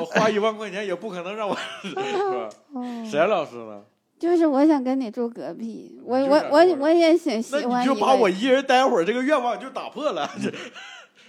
[0.00, 2.48] 我花一万块钱也不可能让我，是吧？
[2.74, 3.82] 哦沈老师呢？
[4.18, 10.30] 就是我想跟你住隔壁，我我我我我也挺喜欢你就把我一人待会儿这个愿望就打破了。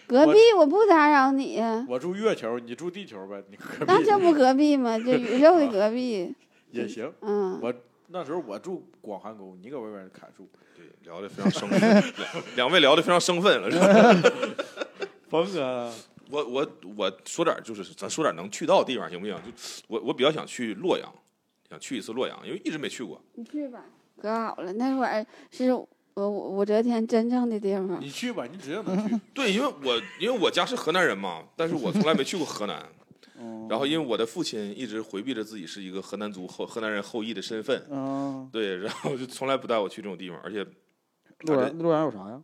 [0.08, 4.98] 隔壁，我不打扰你，我住月球，你住地球呗，你隔壁那这不隔壁吗？
[5.00, 6.34] 这宇宙的隔壁，
[6.72, 7.12] 也行。
[7.22, 7.74] 嗯，我
[8.08, 10.48] 那时候我住广寒宫，你搁外边砍树。
[10.76, 14.30] 对，聊的非常生分，两两位聊的非常生分了，是吧？
[15.30, 15.92] 峰哥，
[16.30, 19.36] 我我我说点就是咱说点能去到的地方行不行？
[19.38, 19.52] 就
[19.88, 21.12] 我我比较想去洛阳，
[21.70, 23.22] 想去一次洛阳，因为一直没去过。
[23.36, 23.86] 你去吧，
[24.20, 25.66] 可好了，那会儿是
[26.16, 29.20] 我武武则天真正的地方，你去吧，你指定能去。
[29.34, 32.84] 对，因为我因为我家是河南人嘛，但是我从来没去过河南。
[33.70, 40.66] 然后因为我的父亲一直回避着自己是一个河南族后河南人后裔的身份，嗯，对，然后就从来不带我去这种地方，而且
[41.42, 42.40] 洛阳洛阳有啥呀？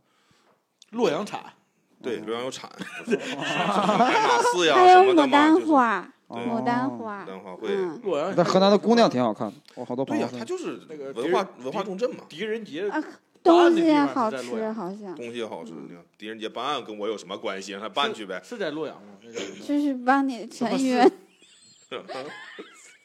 [0.91, 1.41] 洛阳产，
[2.01, 2.70] 对洛阳有产，
[3.07, 7.67] 马寺呀还有什么，牡丹花，牡丹哦花牡，丹花会。
[7.70, 8.33] 嗯洛阳。
[8.36, 12.89] 但河南的姑娘挺好看的，我好多朋友对呀、她就是那个文化文化重镇嘛，狄仁杰
[13.43, 15.71] 东西也好吃，好像东西也好吃。
[15.74, 17.71] 你看狄仁杰办案跟我有什么关系？
[17.71, 18.41] 让他办去呗。
[18.43, 19.17] 是在洛阳吗？
[19.66, 21.11] 就是帮你什么全约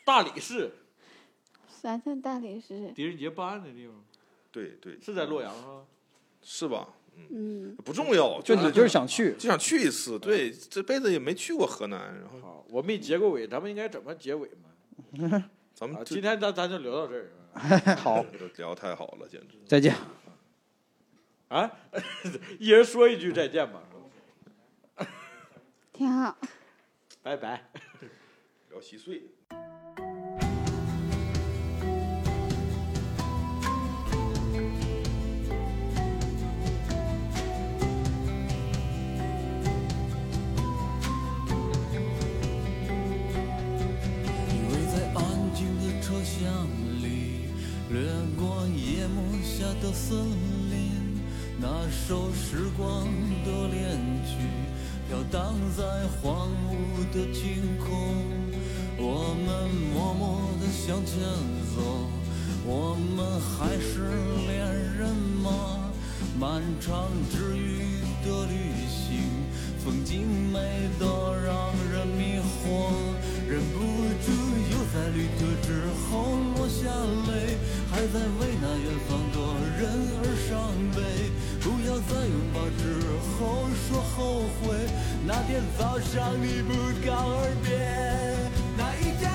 [0.05, 0.71] 大理市，
[1.69, 3.95] 三探大理寺，狄仁杰办案的地方
[4.53, 5.83] 对对，是在洛阳啊。
[6.47, 6.89] 是吧？
[7.31, 10.19] 嗯，不重要，就你就是想去，就想去一次。
[10.19, 15.31] 对，这辈子也没去过河南，然后好，我没结过尾，咱们应该怎么结尾嘛？
[15.33, 18.23] 啊，咱们今天咱咱就聊到这儿啊 好，
[18.57, 19.57] 聊太好了，简直。
[19.67, 19.95] 再见。
[21.49, 21.71] 啊，
[22.59, 23.83] 一人说一句再见吧。
[25.93, 26.37] 挺好，
[27.23, 27.63] 拜拜。
[28.73, 29.23] 要细碎。
[44.93, 46.67] 在安静的车厢
[47.03, 47.49] 里，
[47.91, 48.03] 掠
[48.37, 50.64] 过夜幕下的森林。
[51.67, 53.07] 那首时光
[53.43, 54.37] 的恋曲
[55.09, 55.83] 飘荡在
[56.21, 57.89] 荒芜的晴空。
[58.99, 61.17] 我们默默地向前
[61.75, 61.81] 走，
[62.67, 64.13] 我们还是
[64.47, 64.61] 恋
[64.99, 65.09] 人
[65.43, 65.91] 吗？
[66.39, 69.25] 漫长治愈的旅行，
[69.83, 70.21] 风景
[70.53, 70.61] 美
[70.99, 71.07] 得
[71.47, 72.93] 让人迷惑，
[73.49, 73.81] 忍不
[74.21, 74.31] 住
[74.71, 76.29] 又在旅途之后
[76.59, 76.91] 落下
[77.33, 77.57] 泪，
[77.91, 79.39] 还在为那远方的
[79.81, 79.89] 人
[80.21, 81.33] 而伤悲。
[81.85, 82.83] 不要在拥抱之
[83.37, 84.75] 后说后悔，
[85.27, 86.73] 那天早上你不
[87.07, 87.77] 告而别，
[88.75, 89.31] 那一天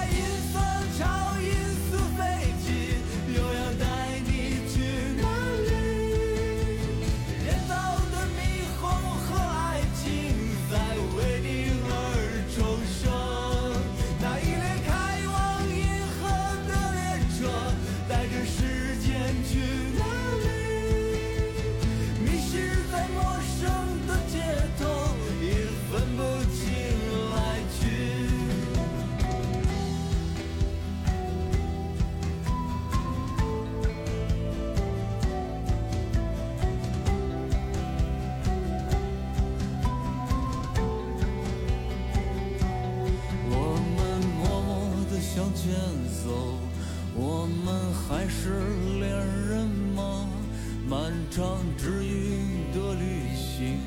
[51.30, 53.80] 漫长治愈的旅行，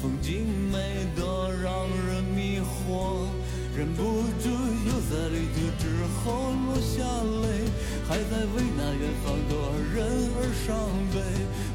[0.00, 0.78] 风景美
[1.14, 3.26] 得让人迷惑，
[3.76, 4.02] 忍不
[4.42, 5.84] 住又在旅途之
[6.24, 7.04] 后落下
[7.42, 7.68] 泪，
[8.08, 9.52] 还在为那远方的
[9.94, 9.96] 人
[10.38, 11.20] 而伤悲。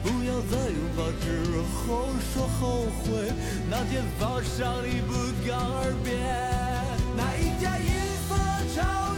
[0.02, 1.24] 不要在拥抱之
[1.72, 3.32] 后说后悔，
[3.70, 5.14] 那天早上你不
[5.48, 5.54] 告
[5.84, 6.12] 而别。
[7.16, 7.86] 那一架银
[8.28, 8.34] 色
[8.74, 9.11] 超